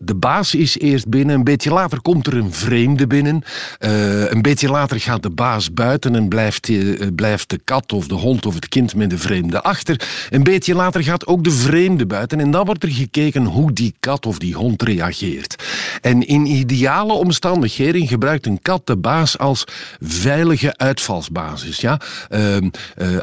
de 0.00 0.14
baas 0.14 0.54
is 0.54 0.78
eerst 0.78 1.08
binnen, 1.08 1.44
beetje 1.48 1.72
later 1.72 2.00
komt 2.00 2.26
er 2.26 2.36
een 2.36 2.52
vreemde 2.52 3.06
binnen. 3.06 3.42
Uh, 3.80 4.30
een 4.30 4.42
beetje 4.42 4.70
later 4.70 5.00
gaat 5.00 5.22
de 5.22 5.30
baas 5.30 5.72
buiten 5.72 6.14
en 6.14 6.28
blijft, 6.28 6.68
uh, 6.68 7.06
blijft 7.14 7.50
de 7.50 7.60
kat 7.64 7.92
of 7.92 8.06
de 8.06 8.14
hond 8.14 8.46
of 8.46 8.54
het 8.54 8.68
kind 8.68 8.94
met 8.94 9.10
de 9.10 9.18
vreemde 9.18 9.62
achter. 9.62 10.00
Een 10.30 10.42
beetje 10.42 10.74
later 10.74 11.02
gaat 11.02 11.26
ook 11.26 11.44
de 11.44 11.50
vreemde 11.50 12.06
buiten 12.06 12.40
en 12.40 12.50
dan 12.50 12.64
wordt 12.64 12.82
er 12.82 12.90
gekeken 12.90 13.44
hoe 13.44 13.72
die 13.72 13.94
kat 14.00 14.26
of 14.26 14.38
die 14.38 14.54
hond 14.54 14.82
reageert. 14.82 15.64
En 16.00 16.26
in 16.26 16.46
ideale 16.46 17.12
omstandigheden 17.12 18.06
gebruikt 18.06 18.46
een 18.46 18.62
kat 18.62 18.86
de 18.86 18.96
baas 18.96 19.38
als 19.38 19.64
veilige 20.00 20.76
uitvalsbasis. 20.76 21.80
Ja? 21.80 22.00
Uh, 22.30 22.56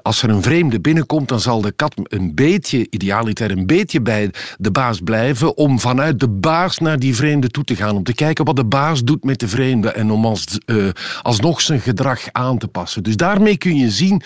als 0.02 0.24
er 0.24 0.30
een 0.30 0.42
vreemde 0.42 0.80
binnenkomt, 0.80 1.28
dan 1.28 1.40
zal 1.40 1.62
de 1.62 1.72
kat 1.72 1.94
een 2.04 2.36
beetje, 2.36 2.88
idealiter 2.90 3.52
een 3.52 3.66
beetje 3.66 4.02
bij 4.02 4.30
de 4.58 4.72
baas 4.72 5.00
blijven 5.04 5.58
om 5.58 5.80
vanuit 5.80 6.20
de 6.20 6.30
baas 6.30 6.78
naar 6.78 7.00
die 7.00 7.16
vreemde 7.16 7.50
toe 7.50 7.64
te 7.64 7.76
gaan 7.76 7.96
om 7.96 8.04
te 8.04 8.14
kijken 8.16 8.46
wat 8.46 8.56
de 8.56 8.66
baas 8.66 9.04
doet 9.04 9.24
met 9.24 9.40
de 9.40 9.48
vreemde 9.48 9.92
en 9.92 10.12
om 10.12 10.26
als, 10.26 10.60
uh, 10.66 10.90
alsnog 11.22 11.62
zijn 11.62 11.80
gedrag 11.80 12.22
aan 12.32 12.58
te 12.58 12.68
passen. 12.68 13.04
Dus 13.04 13.16
daarmee 13.16 13.58
kun 13.58 13.76
je 13.76 13.92
zien 13.92 14.22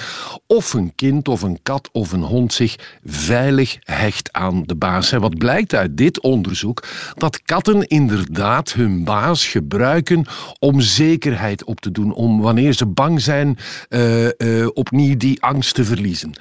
of 0.48 0.74
een 0.74 0.96
kind 0.96 1.28
of 1.28 1.42
een 1.42 1.60
kat 1.64 1.90
of 1.92 2.12
een 2.12 2.24
hond 2.24 2.54
zich 2.54 2.76
veilig 3.06 3.78
hecht 3.80 4.34
aan 4.34 4.64
de 4.66 4.76
baas. 4.76 5.12
En 5.12 5.22
wat 5.22 5.38
blijkt 5.38 5.74
uit 5.74 5.98
dit 5.98 6.22
onderzoek? 6.22 6.88
Dat 7.14 7.42
katten 7.42 7.88
inderdaad 7.88 8.74
hun 8.74 9.04
baas 9.04 9.48
gebruiken 9.48 10.26
om 10.60 10.82
zekerheid 10.82 11.64
op 11.64 11.80
te 11.80 11.92
doen, 11.92 12.14
om 12.14 12.42
wanneer 12.42 12.74
ze 12.74 12.86
bang 12.86 13.22
zijn 13.22 13.58
uh, 13.90 14.26
uh, 14.26 14.68
opnieuw 14.74 15.18
die 15.18 15.42
angst 15.42 15.76
te 15.76 15.86
verliezen. 15.86 16.32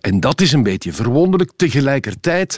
en 0.00 0.20
dat 0.20 0.40
is 0.40 0.52
een 0.52 0.62
beetje 0.62 0.92
verwonderlijk. 0.92 1.52
Tegelijkertijd 1.56 2.56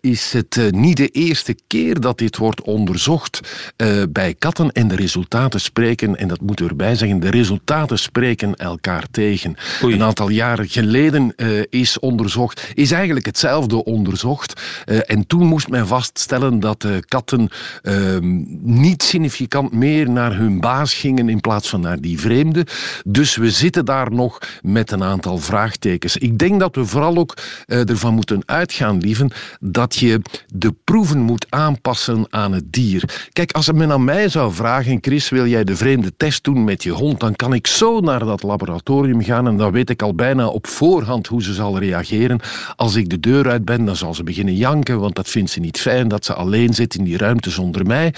is 0.00 0.32
het 0.32 0.70
niet 0.70 0.96
de 0.96 1.08
eerste 1.08 1.56
keer 1.66 2.00
dat 2.00 2.18
dit 2.18 2.36
wordt 2.36 2.62
onderzocht 2.62 3.40
uh, 3.76 4.02
bij 4.10 4.34
katten 4.38 4.72
en 4.72 4.88
de 4.88 4.96
resultaten 4.96 5.60
spreken, 5.60 6.16
en 6.16 6.28
dat 6.28 6.40
moeten 6.40 6.64
we 6.64 6.70
erbij 6.70 6.96
zeggen, 6.96 7.20
de 7.20 7.30
resultaten 7.30 7.98
spreken 7.98 8.54
elkaar 8.54 9.04
tegen. 9.10 9.56
Een 9.82 10.02
aantal 10.02 10.28
jaren 10.28 10.68
geleden 10.68 11.32
uh, 11.36 11.62
is 11.68 11.98
onderzocht, 11.98 12.70
is 12.74 12.90
eigenlijk 12.90 13.26
hetzelfde 13.26 13.84
onderzocht. 13.84 14.62
Uh, 14.86 14.98
en 15.06 15.26
toen 15.26 15.46
moest 15.46 15.68
men 15.68 15.86
vaststellen 15.86 16.60
dat 16.60 16.86
katten 17.04 17.48
ehm, 17.82 18.42
niet 18.60 19.02
significant 19.02 19.72
meer 19.72 20.10
naar 20.10 20.36
hun 20.36 20.60
baas 20.60 20.94
gingen 20.94 21.28
in 21.28 21.40
plaats 21.40 21.68
van 21.68 21.80
naar 21.80 22.00
die 22.00 22.20
vreemde. 22.20 22.66
Dus 23.06 23.36
we 23.36 23.50
zitten 23.50 23.84
daar 23.84 24.12
nog 24.12 24.38
met 24.62 24.90
een 24.90 25.02
aantal 25.02 25.38
vraagtekens. 25.38 26.16
Ik 26.16 26.38
denk 26.38 26.60
dat 26.60 26.74
we 26.74 26.84
vooral 26.84 27.16
ook 27.16 27.36
ervan 27.66 28.14
moeten 28.14 28.42
uitgaan, 28.46 28.98
lieven, 28.98 29.30
dat 29.60 29.96
je 29.96 30.20
de 30.46 30.74
proeven 30.84 31.20
moet 31.20 31.46
aanpassen 31.48 32.26
aan 32.30 32.52
het 32.52 32.72
dier. 32.72 33.28
Kijk, 33.34 33.52
als 33.52 33.72
men 33.72 33.92
aan 33.92 34.04
mij 34.04 34.28
zou 34.28 34.52
vragen, 34.52 34.98
Chris, 35.00 35.28
wil 35.28 35.46
jij 35.46 35.64
de 35.64 35.76
vreemde 35.76 36.16
test 36.16 36.44
doen 36.44 36.64
met 36.64 36.82
je 36.82 36.90
hond, 36.90 37.20
dan 37.20 37.36
kan 37.36 37.52
ik 37.52 37.66
zo 37.66 38.00
naar 38.00 38.18
dat 38.18 38.42
laboratorium 38.42 39.22
gaan 39.22 39.46
en 39.46 39.56
dan 39.56 39.72
weet 39.72 39.90
ik 39.90 40.02
al 40.02 40.14
bijna 40.14 40.46
op 40.46 40.66
voorhand 40.66 41.26
hoe 41.26 41.42
ze 41.42 41.54
zal 41.54 41.78
reageren. 41.78 42.40
Als 42.76 42.94
ik 42.94 43.08
de 43.08 43.20
deur 43.20 43.48
uit 43.48 43.64
ben, 43.64 43.84
dan 43.84 43.96
zal 43.96 44.14
ze 44.14 44.22
beginnen 44.22 44.54
janken, 44.54 45.00
want 45.00 45.14
dat 45.14 45.28
vindt 45.28 45.50
ze 45.50 45.60
niet 45.60 45.80
fijn 45.80 46.08
dat 46.08 46.24
ze 46.24 46.34
alleen 46.34 46.74
zit 46.74 46.94
in 46.94 47.04
die 47.04 47.16
ruimte 47.16 47.50
zonder 47.50 47.86
mij. 47.86 48.14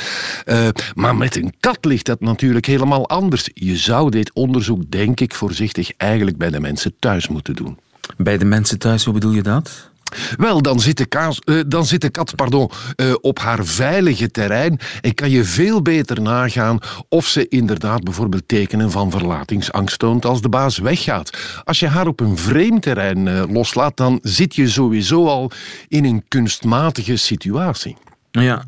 Uh, 0.46 0.68
maar 0.94 1.16
met 1.16 1.37
een 1.37 1.55
kat 1.61 1.85
ligt 1.85 2.07
dat 2.07 2.20
natuurlijk 2.20 2.66
helemaal 2.66 3.09
anders. 3.09 3.50
Je 3.55 3.76
zou 3.76 4.11
dit 4.11 4.33
onderzoek, 4.33 4.90
denk 4.90 5.20
ik, 5.20 5.35
voorzichtig 5.35 5.90
eigenlijk 5.96 6.37
bij 6.37 6.50
de 6.50 6.61
mensen 6.61 6.94
thuis 6.98 7.29
moeten 7.29 7.55
doen. 7.55 7.79
Bij 8.16 8.38
de 8.38 8.44
mensen 8.44 8.79
thuis, 8.79 9.05
hoe 9.05 9.14
bedoel 9.14 9.33
je 9.33 9.42
dat? 9.42 9.90
Wel, 10.37 10.62
dan 10.62 10.81
zit 10.81 10.97
de, 10.97 11.35
uh, 11.45 11.61
dan 11.66 11.87
zit 11.87 12.01
de 12.01 12.11
kat 12.11 12.35
pardon, 12.35 12.71
uh, 12.97 13.14
op 13.21 13.38
haar 13.38 13.64
veilige 13.64 14.31
terrein 14.31 14.79
en 15.01 15.14
kan 15.14 15.31
je 15.31 15.45
veel 15.45 15.83
beter 15.83 16.23
nagaan 16.23 16.79
of 17.09 17.27
ze 17.27 17.49
inderdaad 17.49 18.05
bijvoorbeeld 18.05 18.49
tekenen 18.49 18.90
van 18.90 19.11
verlatingsangst 19.11 19.99
toont 19.99 20.25
als 20.25 20.40
de 20.40 20.49
baas 20.49 20.79
weggaat. 20.79 21.38
Als 21.64 21.79
je 21.79 21.87
haar 21.87 22.07
op 22.07 22.21
een 22.21 22.38
vreemd 22.38 22.83
terrein 22.83 23.27
uh, 23.27 23.42
loslaat, 23.49 23.97
dan 23.97 24.19
zit 24.23 24.55
je 24.55 24.69
sowieso 24.69 25.27
al 25.27 25.51
in 25.88 26.05
een 26.05 26.25
kunstmatige 26.29 27.16
situatie. 27.16 27.97
Ja, 28.31 28.64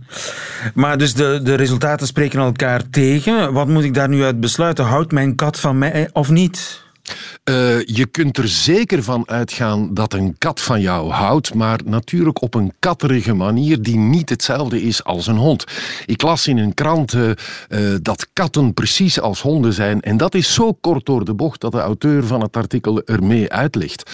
maar 0.74 0.98
dus 0.98 1.14
de, 1.14 1.40
de 1.42 1.54
resultaten 1.54 2.06
spreken 2.06 2.40
elkaar 2.40 2.90
tegen. 2.90 3.52
Wat 3.52 3.68
moet 3.68 3.84
ik 3.84 3.94
daar 3.94 4.08
nu 4.08 4.24
uit 4.24 4.40
besluiten? 4.40 4.84
Houdt 4.84 5.12
mijn 5.12 5.34
kat 5.34 5.60
van 5.60 5.78
mij 5.78 6.10
of 6.12 6.30
niet? 6.30 6.86
Uh, 7.44 7.84
je 7.84 8.06
kunt 8.10 8.38
er 8.38 8.48
zeker 8.48 9.02
van 9.02 9.28
uitgaan 9.28 9.94
dat 9.94 10.12
een 10.12 10.34
kat 10.38 10.60
van 10.60 10.80
jou 10.80 11.10
houdt, 11.10 11.54
maar 11.54 11.80
natuurlijk 11.84 12.42
op 12.42 12.54
een 12.54 12.72
katterige 12.78 13.34
manier 13.34 13.82
die 13.82 13.96
niet 13.96 14.28
hetzelfde 14.28 14.82
is 14.82 15.04
als 15.04 15.26
een 15.26 15.36
hond. 15.36 15.64
Ik 16.06 16.22
las 16.22 16.46
in 16.46 16.58
een 16.58 16.74
krant 16.74 17.14
uh, 17.14 17.30
dat 18.02 18.28
katten 18.32 18.74
precies 18.74 19.20
als 19.20 19.40
honden 19.40 19.72
zijn 19.72 20.00
en 20.00 20.16
dat 20.16 20.34
is 20.34 20.54
zo 20.54 20.72
kort 20.72 21.06
door 21.06 21.24
de 21.24 21.34
bocht 21.34 21.60
dat 21.60 21.72
de 21.72 21.80
auteur 21.80 22.24
van 22.24 22.40
het 22.40 22.56
artikel 22.56 23.02
ermee 23.04 23.52
uitlegt. 23.52 24.10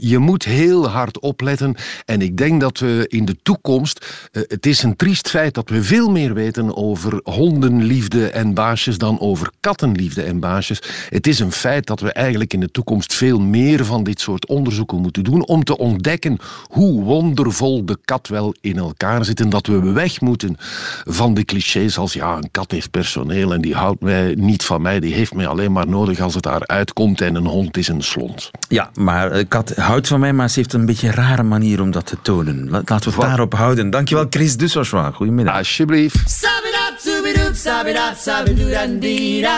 je 0.00 0.18
moet 0.18 0.44
heel 0.44 0.88
hard 0.88 1.18
opletten 1.18 1.74
en 2.04 2.22
ik 2.22 2.36
denk 2.36 2.60
dat 2.60 2.78
we 2.78 3.04
in 3.08 3.24
de 3.24 3.36
toekomst, 3.42 4.06
het 4.32 4.66
is 4.66 4.82
een 4.82 4.96
triest 4.96 5.28
feit 5.28 5.54
dat 5.54 5.68
we 5.68 5.82
veel 5.82 6.10
meer 6.10 6.34
weten 6.34 6.76
over 6.76 7.20
hondenliefde 7.22 8.28
en 8.28 8.54
baasjes 8.54 8.98
dan 8.98 9.20
over 9.20 9.50
kattenliefde 9.60 10.22
en 10.22 10.40
baasjes. 10.40 10.82
Het 11.08 11.26
is 11.26 11.38
een 11.38 11.52
feit 11.52 11.86
dat 11.86 12.00
we 12.00 12.12
eigenlijk 12.24 12.52
in 12.52 12.60
de 12.60 12.70
toekomst 12.70 13.14
veel 13.14 13.40
meer 13.40 13.84
van 13.84 14.04
dit 14.04 14.20
soort 14.20 14.46
onderzoeken 14.46 15.00
moeten 15.00 15.24
doen 15.24 15.46
om 15.46 15.64
te 15.64 15.78
ontdekken 15.78 16.38
hoe 16.68 17.02
wondervol 17.02 17.84
de 17.84 17.98
kat 18.04 18.28
wel 18.28 18.54
in 18.60 18.78
elkaar 18.78 19.24
zit 19.24 19.40
en 19.40 19.50
dat 19.50 19.66
we 19.66 19.92
weg 19.92 20.20
moeten 20.20 20.56
van 21.04 21.34
de 21.34 21.44
clichés 21.44 21.98
als 21.98 22.12
ja, 22.12 22.36
een 22.36 22.50
kat 22.50 22.70
heeft 22.70 22.90
personeel 22.90 23.52
en 23.52 23.60
die 23.60 23.74
houdt 23.74 24.00
mij 24.00 24.34
niet 24.38 24.64
van 24.64 24.82
mij, 24.82 25.00
die 25.00 25.14
heeft 25.14 25.34
mij 25.34 25.46
alleen 25.46 25.72
maar 25.72 25.88
nodig 25.88 26.20
als 26.20 26.34
het 26.34 26.42
daar 26.42 26.66
uitkomt 26.66 27.20
en 27.20 27.34
een 27.34 27.46
hond 27.46 27.76
is 27.76 27.88
een 27.88 28.02
slont. 28.02 28.50
Ja, 28.68 28.90
maar 28.94 29.32
een 29.32 29.48
kat 29.48 29.76
houdt 29.76 30.08
van 30.08 30.20
mij, 30.20 30.32
maar 30.32 30.50
ze 30.50 30.58
heeft 30.58 30.72
een 30.72 30.86
beetje 30.86 31.06
een 31.06 31.14
rare 31.14 31.42
manier 31.42 31.80
om 31.80 31.90
dat 31.90 32.06
te 32.06 32.16
tonen. 32.22 32.70
Laten 32.70 32.98
we 32.98 33.10
het 33.10 33.20
daarop 33.20 33.54
houden. 33.54 33.90
Dankjewel 33.90 34.26
Chris 34.30 34.56
Dussochois. 34.56 35.14
Goedemiddag. 35.14 35.56
Alsjeblieft. 35.56 36.30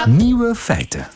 Nieuwe 0.08 0.54
feiten. 0.54 1.06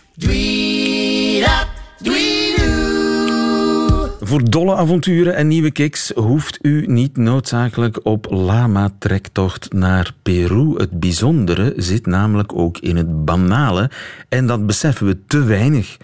Voor 4.30 4.50
dolle 4.50 4.74
avonturen 4.74 5.34
en 5.34 5.48
nieuwe 5.48 5.70
kicks 5.70 6.12
hoeft 6.14 6.58
u 6.62 6.86
niet 6.86 7.16
noodzakelijk 7.16 8.00
op 8.02 8.26
lama-trektocht 8.30 9.72
naar 9.72 10.14
Peru. 10.22 10.74
Het 10.76 11.00
bijzondere 11.00 11.72
zit 11.76 12.06
namelijk 12.06 12.54
ook 12.54 12.78
in 12.78 12.96
het 12.96 13.24
banale 13.24 13.90
en 14.28 14.46
dat 14.46 14.66
beseffen 14.66 15.06
we 15.06 15.18
te 15.26 15.44
weinig. 15.44 15.96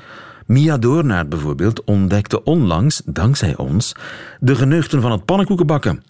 Mia 0.47 0.79
Doornaert 0.79 1.29
bijvoorbeeld 1.29 1.85
ontdekte 1.85 2.45
onlangs, 2.45 3.03
dankzij 3.05 3.57
ons, 3.57 3.95
de 4.41 4.55
geneugten 4.55 5.01
van 5.01 5.13
het 5.13 5.25
pannenkoekenbakken. 5.25 6.03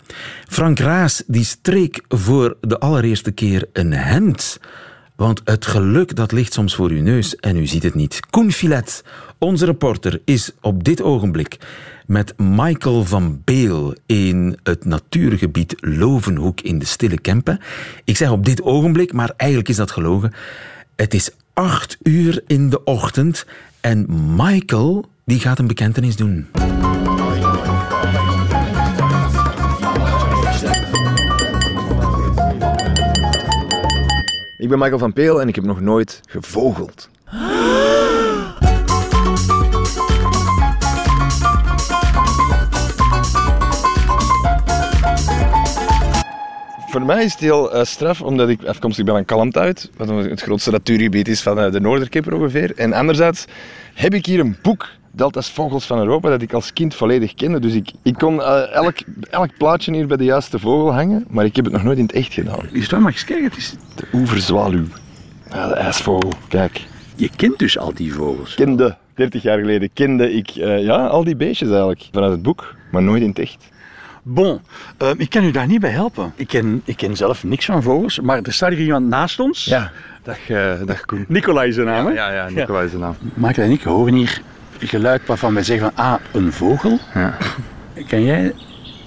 Frank 0.48 0.78
Raas 0.78 1.22
die 1.26 1.44
streek 1.44 2.04
voor 2.08 2.56
de 2.60 2.78
allereerste 2.78 3.30
keer 3.30 3.68
een 3.72 3.92
hemd. 3.92 4.60
Want 5.16 5.40
het 5.44 5.66
geluk 5.66 6.16
dat 6.16 6.32
ligt 6.32 6.52
soms 6.52 6.74
voor 6.74 6.90
uw 6.90 7.02
neus 7.02 7.36
en 7.36 7.56
u 7.56 7.66
ziet 7.66 7.82
het 7.82 7.94
niet. 7.94 8.20
Koen 8.30 8.52
Filet, 8.52 9.04
onze 9.38 9.64
reporter, 9.64 10.20
is 10.24 10.52
op 10.60 10.84
dit 10.84 11.02
ogenblik 11.02 11.58
met 12.06 12.34
Michael 12.36 13.04
van 13.04 13.40
Beel 13.44 13.94
in 14.06 14.58
het 14.62 14.84
natuurgebied 14.84 15.74
Lovenhoek 15.80 16.60
in 16.60 16.78
de 16.78 16.84
Stille 16.84 17.18
Kempen. 17.18 17.60
Ik 18.04 18.16
zeg 18.16 18.30
op 18.30 18.44
dit 18.44 18.62
ogenblik, 18.62 19.12
maar 19.12 19.32
eigenlijk 19.36 19.70
is 19.70 19.76
dat 19.76 19.90
gelogen. 19.90 20.32
Het 20.96 21.14
is 21.14 21.30
acht 21.52 21.96
uur 22.02 22.42
in 22.46 22.70
de 22.70 22.84
ochtend 22.84 23.46
en 23.80 24.06
Michael 24.36 25.08
die 25.24 25.40
gaat 25.40 25.58
een 25.58 25.66
bekentenis 25.66 26.16
doen. 26.16 26.46
Ik 34.66 34.72
ben 34.72 34.80
Michael 34.80 34.98
van 34.98 35.12
Peel 35.12 35.40
en 35.40 35.48
ik 35.48 35.54
heb 35.54 35.64
nog 35.64 35.80
nooit 35.80 36.20
gevogeld. 36.28 37.08
Voor 46.90 47.02
mij 47.02 47.24
is 47.24 47.32
het 47.32 47.40
heel 47.40 47.76
uh, 47.76 47.84
straf, 47.84 48.22
omdat 48.22 48.48
ik 48.48 48.64
afkomstig 48.64 49.04
ben 49.04 49.14
van 49.14 49.24
Kalmthout, 49.24 49.90
wat 49.96 50.08
het 50.08 50.40
grootste 50.40 50.70
natuurgebied 50.70 51.28
is 51.28 51.42
van 51.42 51.58
uh, 51.58 51.70
de 51.70 51.80
Noorderkipper 51.80 52.34
ongeveer. 52.34 52.72
En 52.76 52.92
anderzijds 52.92 53.44
heb 53.94 54.14
ik 54.14 54.26
hier 54.26 54.40
een 54.40 54.56
boek 54.62 54.88
Delta's 55.16 55.50
Vogels 55.50 55.86
van 55.86 55.98
Europa, 55.98 56.28
dat 56.28 56.42
ik 56.42 56.52
als 56.52 56.72
kind 56.72 56.94
volledig 56.94 57.34
kende. 57.34 57.58
Dus 57.60 57.74
ik, 57.74 57.90
ik 58.02 58.14
kon 58.14 58.34
uh, 58.34 58.72
elk, 58.72 58.96
elk 59.30 59.50
plaatje 59.58 59.92
hier 59.92 60.06
bij 60.06 60.16
de 60.16 60.24
juiste 60.24 60.58
vogel 60.58 60.94
hangen, 60.94 61.24
maar 61.28 61.44
ik 61.44 61.56
heb 61.56 61.64
het 61.64 61.74
nog 61.74 61.82
nooit 61.82 61.98
in 61.98 62.04
het 62.04 62.12
echt 62.12 62.32
gedaan. 62.32 62.68
Is 62.72 62.88
dat 62.88 63.00
maar 63.00 63.12
eens 63.12 63.24
kijken? 63.24 63.44
Het 63.44 63.56
is... 63.56 63.74
De 63.94 64.06
oeverzwaluw. 64.12 64.84
Ja, 65.50 65.68
de 65.68 65.74
ijsvogel, 65.74 66.32
kijk. 66.48 66.86
Je 67.14 67.30
kent 67.36 67.58
dus 67.58 67.78
al 67.78 67.94
die 67.94 68.14
vogels? 68.14 68.54
Kende, 68.54 68.96
30 69.14 69.42
jaar 69.42 69.58
geleden 69.58 69.90
kende 69.92 70.32
ik 70.32 70.56
uh, 70.56 70.84
ja, 70.84 71.06
al 71.06 71.24
die 71.24 71.36
beestjes 71.36 71.68
eigenlijk, 71.68 72.08
vanuit 72.12 72.32
het 72.32 72.42
boek, 72.42 72.74
maar 72.90 73.02
nooit 73.02 73.22
in 73.22 73.28
het 73.28 73.38
echt. 73.38 73.68
Bon, 74.22 74.60
uh, 75.02 75.08
ik 75.16 75.30
kan 75.30 75.44
u 75.44 75.50
daar 75.50 75.66
niet 75.66 75.80
bij 75.80 75.90
helpen. 75.90 76.32
Ik 76.36 76.48
ken, 76.48 76.82
ik 76.84 76.96
ken 76.96 77.16
zelf 77.16 77.44
niks 77.44 77.64
van 77.64 77.82
vogels, 77.82 78.20
maar 78.20 78.42
er 78.42 78.52
staat 78.52 78.70
hier 78.70 78.80
iemand 78.80 79.06
naast 79.06 79.40
ons. 79.40 79.64
Ja, 79.64 79.92
dag, 80.22 80.48
uh, 80.48 80.72
dag 80.84 81.04
Koen. 81.04 81.24
Nicolai 81.28 81.68
is 81.68 81.74
zijn 81.74 81.86
naam, 81.86 82.06
hè? 82.06 82.12
Ja, 82.12 82.32
ja, 82.32 82.48
Nicolai 82.48 82.84
is 82.84 82.90
zijn 82.90 83.02
naam. 83.02 83.16
Michael 83.34 83.66
en 83.66 83.72
ik 83.72 83.82
horen 83.82 84.14
hier 84.14 84.42
geluid 84.78 85.26
waarvan 85.26 85.54
wij 85.54 85.62
zeggen 85.62 85.92
van, 85.94 86.04
ah, 86.04 86.14
een 86.32 86.52
vogel. 86.52 86.98
Ja. 87.14 87.36
Ken 88.06 88.22
jij 88.22 88.54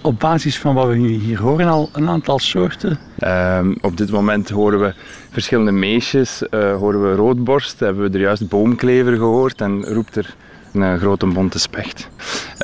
op 0.02 0.20
basis 0.20 0.60
van 0.60 0.76
wat 0.76 0.88
we 0.88 0.96
hier 0.98 1.42
horen 1.42 1.68
al 1.68 1.90
een 1.94 2.10
aantal 2.10 2.40
soorten? 2.40 3.00
Um, 3.24 3.78
op 3.82 3.98
dit 3.98 4.12
moment 4.12 4.50
horen 4.50 4.80
we 4.80 4.94
verschillende 5.32 5.72
meisjes, 5.72 6.44
uh, 6.52 6.76
horen 6.76 7.10
we 7.10 7.16
roodborst, 7.16 7.80
hebben 7.80 8.12
we 8.12 8.18
er 8.18 8.24
juist 8.24 8.50
boomklever 8.50 9.16
gehoord 9.16 9.62
en 9.62 9.86
roept 9.86 10.16
er 10.16 10.36
een 10.74 11.00
grote 11.00 11.26
bonte 11.26 11.60
specht. 11.60 12.10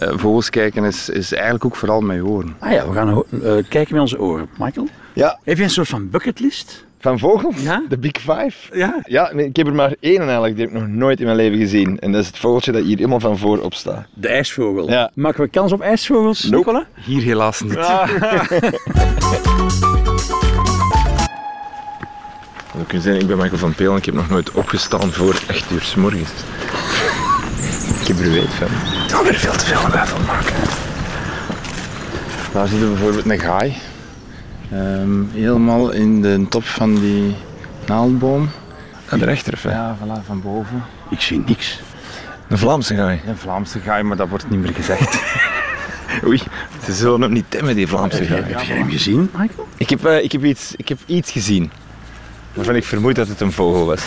Uh, 0.03 0.09
vogels 0.17 0.49
kijken 0.49 0.83
is, 0.83 1.09
is 1.09 1.33
eigenlijk 1.33 1.65
ook 1.65 1.75
vooral 1.75 2.01
met 2.01 2.21
oren. 2.21 2.55
Ah 2.59 2.71
ja, 2.71 2.87
we 2.87 2.93
gaan 2.93 3.23
uh, 3.29 3.53
kijken 3.69 3.93
met 3.93 4.01
onze 4.01 4.19
oren. 4.19 4.49
Michael? 4.57 4.87
Ja. 5.13 5.39
Heb 5.43 5.57
je 5.57 5.63
een 5.63 5.69
soort 5.69 5.87
van 5.87 6.09
bucketlist? 6.09 6.85
Van 7.05 7.19
vogels? 7.19 7.61
Ja. 7.61 7.83
De 7.89 7.97
Big 7.97 8.11
Five? 8.11 8.77
Ja. 8.77 8.99
Ja, 9.03 9.29
ik 9.29 9.55
heb 9.55 9.67
er 9.67 9.73
maar 9.73 9.95
één 9.99 10.21
eigenlijk, 10.21 10.55
die 10.55 10.65
heb 10.65 10.73
ik 10.73 10.81
nog 10.81 10.89
nooit 10.89 11.19
in 11.19 11.25
mijn 11.25 11.37
leven 11.37 11.57
gezien. 11.57 11.99
En 11.99 12.11
dat 12.11 12.21
is 12.21 12.27
het 12.27 12.37
vogeltje 12.37 12.71
dat 12.71 12.83
hier 12.83 12.95
helemaal 12.95 13.19
van 13.19 13.37
voor 13.37 13.59
op 13.59 13.73
staat. 13.73 14.05
De 14.13 14.27
ijsvogel. 14.27 14.89
Ja. 14.89 15.11
Maken 15.13 15.43
we 15.43 15.49
kans 15.49 15.71
op 15.71 15.81
ijsvogels, 15.81 16.43
nope. 16.43 16.55
Nicola? 16.55 16.85
Hier 17.05 17.21
helaas 17.21 17.61
niet. 17.61 17.77
Ah. 17.77 18.09
We 22.71 22.85
kunnen 22.87 23.03
zeggen, 23.03 23.21
ik 23.21 23.27
ben 23.27 23.37
Michael 23.37 23.57
van 23.57 23.75
Peel 23.75 23.91
en 23.91 23.97
ik 23.97 24.05
heb 24.05 24.15
nog 24.15 24.29
nooit 24.29 24.51
opgestaan 24.51 25.11
voor 25.11 25.33
8 25.49 25.71
uur 25.71 25.81
s 25.81 25.95
morgens. 25.95 26.31
Ik 28.01 28.07
heb 28.07 28.19
er 28.19 28.31
weet 28.31 28.53
van. 28.53 28.67
Ik 29.03 29.09
zal 29.09 29.25
er 29.25 29.33
veel 29.33 29.51
te 29.51 29.65
veel 29.65 29.79
van 29.79 30.25
maken. 30.25 30.53
Daar 32.53 32.67
zitten 32.67 32.87
we 32.87 32.93
bijvoorbeeld 32.93 33.29
een 33.29 33.39
gaai. 33.39 33.75
Um, 34.73 35.29
helemaal 35.33 35.91
in 35.91 36.21
de 36.21 36.45
top 36.49 36.63
van 36.63 36.95
die 36.95 37.35
naaldboom. 37.87 38.49
Aan 39.09 39.19
de 39.19 39.25
rechter, 39.25 39.59
hè? 39.61 39.71
Ja, 39.71 39.97
voilà, 39.97 40.25
van 40.25 40.41
boven. 40.41 40.83
Ik 41.09 41.21
zie 41.21 41.43
niks. 41.45 41.81
Een 42.49 42.57
Vlaamse 42.57 42.95
gaai. 42.95 43.21
Een 43.27 43.37
Vlaamse 43.37 43.79
gaai, 43.79 44.03
maar 44.03 44.17
dat 44.17 44.29
wordt 44.29 44.49
niet 44.49 44.59
meer 44.59 44.73
gezegd. 44.73 45.23
Oei, 46.27 46.41
ze 46.83 46.93
zullen 46.93 47.21
hem 47.21 47.31
niet 47.31 47.45
temmen, 47.49 47.75
die 47.75 47.87
Vlaamse 47.87 48.25
gaai. 48.25 48.41
heb 48.41 48.61
jij 48.61 48.77
hem 48.77 48.89
gezien, 48.89 49.29
Michael? 49.37 49.67
Ik 49.77 49.89
heb, 49.89 50.05
uh, 50.05 50.23
ik, 50.23 50.31
heb 50.31 50.43
iets, 50.43 50.73
ik 50.75 50.89
heb 50.89 50.99
iets 51.05 51.31
gezien. 51.31 51.71
Waarvan 52.53 52.75
ik 52.75 52.83
vermoed 52.83 53.15
dat 53.15 53.27
het 53.27 53.41
een 53.41 53.51
vogel 53.51 53.85
was. 53.85 54.03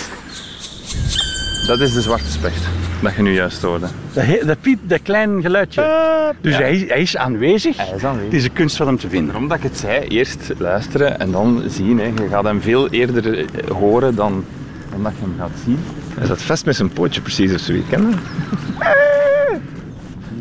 Dat 1.66 1.80
is 1.80 1.92
de 1.92 2.00
zwarte 2.00 2.30
specht, 2.30 2.68
dat 3.02 3.14
je 3.14 3.22
nu 3.22 3.32
juist 3.34 3.62
hoorde. 3.62 3.86
Dat, 4.12 4.24
dat 4.46 4.60
piep, 4.60 4.78
dat 4.82 5.02
klein 5.02 5.42
geluidje. 5.42 5.80
Uh, 5.80 6.40
dus 6.40 6.52
ja. 6.52 6.60
hij, 6.60 6.74
is, 6.74 6.88
hij, 6.88 7.00
is 7.00 7.16
aanwezig. 7.16 7.76
Hij 7.76 7.96
is 7.96 8.04
aanwezig. 8.04 8.30
Het 8.30 8.40
is 8.40 8.44
een 8.44 8.52
kunst 8.52 8.76
van 8.76 8.86
hem 8.86 8.98
te 8.98 9.08
vinden. 9.08 9.36
Omdat 9.36 9.56
ik 9.56 9.62
het 9.62 9.78
zei, 9.78 10.06
eerst 10.06 10.52
luisteren 10.58 11.20
en 11.20 11.30
dan 11.30 11.62
zien. 11.66 11.98
Hè. 11.98 12.04
Je 12.04 12.28
gaat 12.30 12.44
hem 12.44 12.60
veel 12.60 12.88
eerder 12.88 13.44
horen 13.72 14.14
dan, 14.14 14.44
dan 14.90 15.02
dat 15.02 15.12
je 15.12 15.20
hem 15.20 15.34
gaat 15.38 15.58
zien. 15.64 15.78
Hij 16.18 16.26
zat 16.26 16.42
vast 16.42 16.64
met 16.64 16.76
zijn 16.76 16.88
pootje 16.88 17.20
precies 17.20 17.54
of 17.54 17.60
zoiets. 17.60 17.88
Ken 17.88 18.00
je 18.00 18.10
dat? 18.10 18.20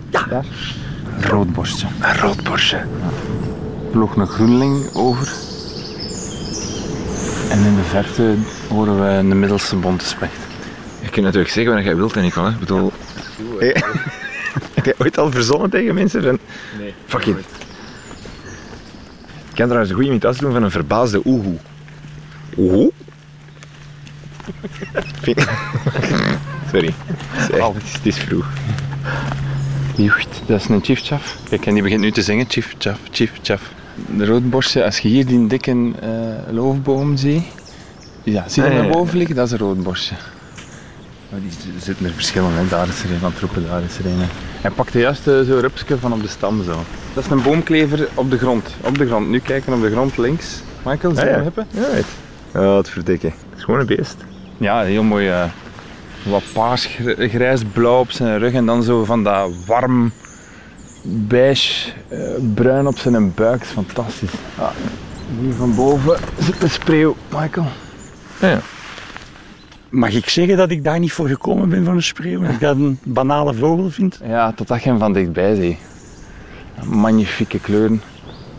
Ja. 0.10 0.25
Daar. 0.30 0.45
Een 1.17 1.30
roodborstje. 1.30 1.88
Een 2.01 2.17
roodborstje. 2.17 2.77
Ja. 2.77 2.84
Er 3.86 3.91
vloog 3.91 4.15
een 4.15 4.27
groenling 4.27 4.93
over. 4.93 5.27
En 7.49 7.60
in 7.65 7.75
de 7.75 7.84
verte 7.84 8.36
horen 8.69 8.99
we 9.01 9.08
een 9.08 9.39
middelste 9.39 9.75
bonte 9.75 10.06
specht. 10.06 10.46
Je 11.08 11.13
kunt 11.13 11.26
natuurlijk 11.26 11.54
zeggen 11.54 11.74
wat 11.74 11.84
jij 11.84 11.96
wilt, 11.96 12.15
Nicola. 12.15 12.50
Ik 12.50 12.60
bedoel... 12.60 12.91
Hey. 13.60 13.84
Heb 14.74 14.86
jij 14.86 14.93
ooit 14.98 15.17
al 15.17 15.32
verzonnen 15.32 15.70
tegen 15.70 15.96
mensen? 15.96 16.24
Van... 16.24 16.39
Nee. 16.80 16.93
Fuck 17.06 17.26
it. 17.26 17.38
Ik 19.50 19.54
kan 19.54 19.65
trouwens 19.65 19.89
een 19.89 19.96
goede 19.96 20.10
imitatie 20.10 20.41
doen 20.41 20.52
van 20.52 20.63
een 20.63 20.72
verbaasde 20.72 21.22
oehoe. 21.26 21.58
Oehoe? 22.58 22.91
Sorry. 26.72 26.93
Het 27.34 28.06
is 28.06 28.17
vroeg. 28.17 28.46
Jocht, 29.96 30.41
dat 30.46 30.62
is 30.62 30.67
een 30.67 30.84
chiefchaf. 30.84 31.38
Kijk, 31.50 31.65
en 31.65 31.74
die 31.74 31.84
begint 31.84 32.02
nu 32.02 32.12
te 32.12 32.22
zingen. 32.22 32.46
Chiefchaf, 32.48 33.00
chiefchaf. 33.12 33.62
De 34.17 34.26
roodborstje, 34.26 34.84
als 34.84 35.00
je 35.00 35.08
hier 35.08 35.26
die 35.26 35.48
dikke 35.48 35.72
uh, 35.72 35.93
loofboom 36.52 37.17
ziet, 37.17 37.43
ja, 38.24 38.50
zie 38.50 38.63
je 38.63 38.70
Ah, 38.70 38.76
naar 38.76 38.88
boven 38.88 39.17
liggen? 39.17 39.36
Dat 39.36 39.46
is 39.46 39.52
een 39.52 39.58
roodborstje. 39.58 40.15
Die 41.29 41.51
zitten 41.81 42.05
er 42.05 42.11
verschillende. 42.11 42.67
Daar 42.69 42.87
is 42.87 43.03
er 43.03 43.11
een 43.11 43.19
van 43.19 43.33
troepen, 43.33 43.67
daar 43.67 43.83
is 43.83 43.97
er 43.97 44.05
een. 44.05 44.27
Hij 44.61 44.71
pakte 44.71 44.99
juist 44.99 45.27
uh, 45.27 45.41
zo'n 45.41 45.59
rupsje 45.59 45.97
van 45.97 46.13
op 46.13 46.21
de 46.21 46.27
stam 46.27 46.63
zo. 46.63 46.83
Dat 47.13 47.25
is 47.25 47.31
een 47.31 47.41
boomklever 47.41 48.07
op 48.13 48.31
de 48.31 48.37
grond. 48.37 48.75
Op 48.81 48.97
de 48.97 49.07
grond. 49.07 49.29
Nu 49.29 49.39
kijken 49.39 49.73
op 49.73 49.81
de 49.81 49.91
grond 49.91 50.17
links. 50.17 50.61
Michael, 50.85 51.15
zie 51.15 51.23
je 51.23 51.29
ja, 51.29 51.35
hem 51.35 51.43
hippen? 51.43 51.67
Ja, 51.69 51.91
weet. 51.91 52.05
Ja, 52.53 52.77
het 52.77 52.89
verdikken. 52.89 53.29
Het 53.29 53.57
is 53.57 53.63
gewoon 53.63 53.79
een 53.79 53.85
beest. 53.85 54.15
Ja, 54.57 54.81
heel 54.81 55.03
mooi. 55.03 55.29
Uh, 55.29 55.43
wat 56.23 56.43
paars, 56.53 56.89
grijs, 57.17 57.61
blauw 57.73 57.99
op 57.99 58.11
zijn 58.11 58.39
rug 58.39 58.53
en 58.53 58.65
dan 58.65 58.83
zo 58.83 59.03
van 59.03 59.23
dat 59.23 59.51
warm 59.65 60.11
beige, 61.03 61.91
uh, 62.09 62.19
bruin 62.53 62.87
op 62.87 62.97
zijn 62.97 63.33
buik. 63.33 63.61
is 63.61 63.67
fantastisch. 63.67 64.31
Ah, 64.59 64.69
hier 65.39 65.53
van 65.53 65.75
boven 65.75 66.19
zit 66.39 66.61
de 66.61 66.67
spreeuw, 66.67 67.15
Michael. 67.29 67.67
Ja. 68.39 68.59
Mag 69.89 70.13
ik 70.13 70.30
zeggen 70.30 70.58
dat 70.58 70.71
ik 70.71 70.84
daar 70.84 71.00
niet 71.00 71.12
voor 71.12 71.28
gekomen 71.28 71.69
ben 71.69 71.86
voor 71.86 71.93
een 71.93 72.04
spreeuw? 72.04 72.41
Dat 72.41 72.52
ik 72.52 72.60
dat 72.60 72.76
een 72.76 73.00
banale 73.04 73.54
vogel 73.54 73.89
vind? 73.89 74.19
Ja, 74.23 74.52
totdat 74.52 74.84
je 74.84 74.89
hem 74.89 75.00
van 75.00 75.13
dichtbij 75.13 75.56
ziet. 75.56 75.78
Magnifieke 76.84 77.60
kleuren. 77.60 78.02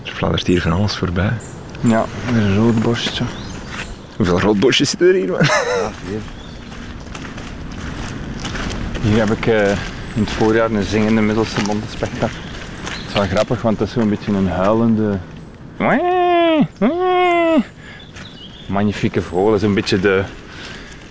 Er 0.05 0.12
fladdert 0.12 0.47
hier 0.47 0.62
van 0.62 0.73
alles 0.73 0.97
voorbij. 0.97 1.33
Ja, 1.81 2.05
een 2.33 2.57
roodborstje. 2.57 3.25
Hoeveel 4.17 4.41
roodborstjes 4.41 4.91
zitten 4.91 5.09
er 5.09 5.14
hier, 5.14 5.31
man? 5.31 5.41
Ja, 5.43 5.91
vier. 6.05 6.21
Hier 9.03 9.19
heb 9.19 9.31
ik 9.31 9.47
uh, 9.47 9.71
in 10.14 10.21
het 10.21 10.31
voorjaar 10.31 10.71
een 10.71 10.83
zingende 10.83 11.21
middelste 11.21 11.61
gehad. 11.61 11.77
Dat 12.21 12.31
is 13.07 13.12
wel 13.12 13.27
grappig, 13.27 13.62
want 13.62 13.79
dat 13.79 13.87
is 13.87 13.93
zo'n 13.93 14.09
beetje 14.09 14.33
een 14.33 14.49
huilende... 14.49 15.19
Magnifieke 18.67 19.23
vogel, 19.23 19.47
dat 19.51 19.57
is 19.57 19.62
een 19.62 19.75
beetje 19.75 20.01
de, 20.01 20.25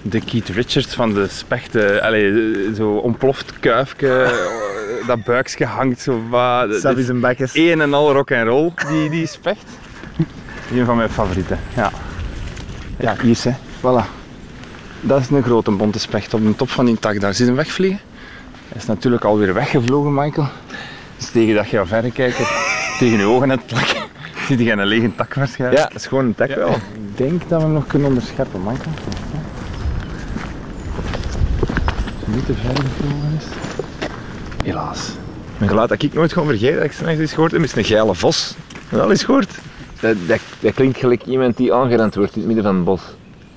de 0.10 0.22
Keith 0.22 0.50
Richards 0.50 0.96
van 0.96 1.14
de 1.14 1.28
spechten. 1.28 2.02
Allee, 2.02 2.54
zo 2.76 2.90
ontploft 2.92 3.60
kuifje, 3.60 4.32
dat 5.08 5.24
buikje 5.24 5.66
hangt 5.66 6.02
zo 6.02 6.22
wat. 6.30 6.98
Is 6.98 7.08
een 7.08 7.20
bekjes. 7.20 7.56
Een 7.56 7.82
en 7.82 7.94
al 7.94 8.14
rock 8.14 8.30
en 8.30 8.46
roll, 8.46 8.72
die, 8.90 9.10
die 9.10 9.28
specht. 9.28 9.66
Een 10.74 10.86
van 10.86 10.98
mijn 10.98 11.10
favorieten, 11.10 11.60
ja. 11.76 11.92
Ja, 13.00 13.16
hier 13.22 13.30
is 13.30 13.44
hè. 13.44 13.52
Voilà. 13.80 14.06
Dat 15.02 15.20
is 15.20 15.30
een 15.30 15.44
grote 15.44 15.72
bonte 15.72 16.00
specht 16.00 16.34
op 16.34 16.42
de 16.42 16.56
top 16.56 16.70
van 16.70 16.86
die 16.86 17.00
tak. 17.00 17.20
Daar 17.20 17.34
zit 17.34 17.48
hem 17.48 17.56
wegvliegen. 17.56 18.00
Hij 18.68 18.78
is 18.78 18.86
natuurlijk 18.86 19.24
alweer 19.24 19.54
weggevlogen, 19.54 20.14
Michael. 20.14 20.48
Dus 21.18 21.30
tegen 21.30 21.56
dat 21.56 21.70
je 21.70 21.80
aan 21.80 21.88
verre 21.88 22.12
kijkt, 22.12 22.38
tegen 23.00 23.18
je 23.18 23.26
ogen 23.26 23.48
net 23.48 23.66
plakken, 23.66 24.02
ziet 24.48 24.60
je 24.60 24.72
een 24.72 24.86
lege 24.86 25.16
tak 25.16 25.34
waarschijnlijk. 25.34 25.82
Ja, 25.82 25.88
dat 25.88 25.96
is 25.96 26.08
gewoon 26.08 26.26
een 26.26 26.36
tak 26.36 26.56
wel. 26.56 26.70
Ik 26.70 27.18
denk 27.18 27.50
dat 27.50 27.60
we 27.60 27.66
hem 27.66 27.74
nog 27.74 27.88
kunnen 27.88 28.08
onderscheppen, 28.08 28.60
Michael. 28.64 28.94
Als 31.26 32.16
hij 32.16 32.17
niet 32.28 32.46
te 32.46 32.54
ver 32.54 32.84
is. 33.38 33.46
Helaas. 34.64 35.10
Een 35.60 35.68
geluid 35.68 35.90
dat 35.90 36.02
ik 36.02 36.14
nooit 36.14 36.34
gewoon 36.34 36.48
vergeten 36.48 36.76
dat 36.76 36.86
ik 36.86 36.92
s'nachts 36.92 37.20
eens 37.20 37.34
gehoord 37.34 37.52
heb, 37.52 37.62
is 37.62 37.76
een 37.76 37.84
geile 37.84 38.16
vos. 38.16 38.56
Dat 38.90 39.00
al 39.00 39.10
eens 39.10 39.24
gehoord? 39.24 39.52
Dat, 40.00 40.16
dat, 40.28 40.40
dat 40.60 40.74
klinkt 40.74 40.98
gelijk 40.98 41.26
iemand 41.26 41.58
die 41.58 41.74
aangerend 41.74 42.16
wordt 42.16 42.34
in 42.34 42.38
het 42.38 42.48
midden 42.48 42.66
van 42.66 42.76
het 42.76 42.84
bos. 42.84 43.02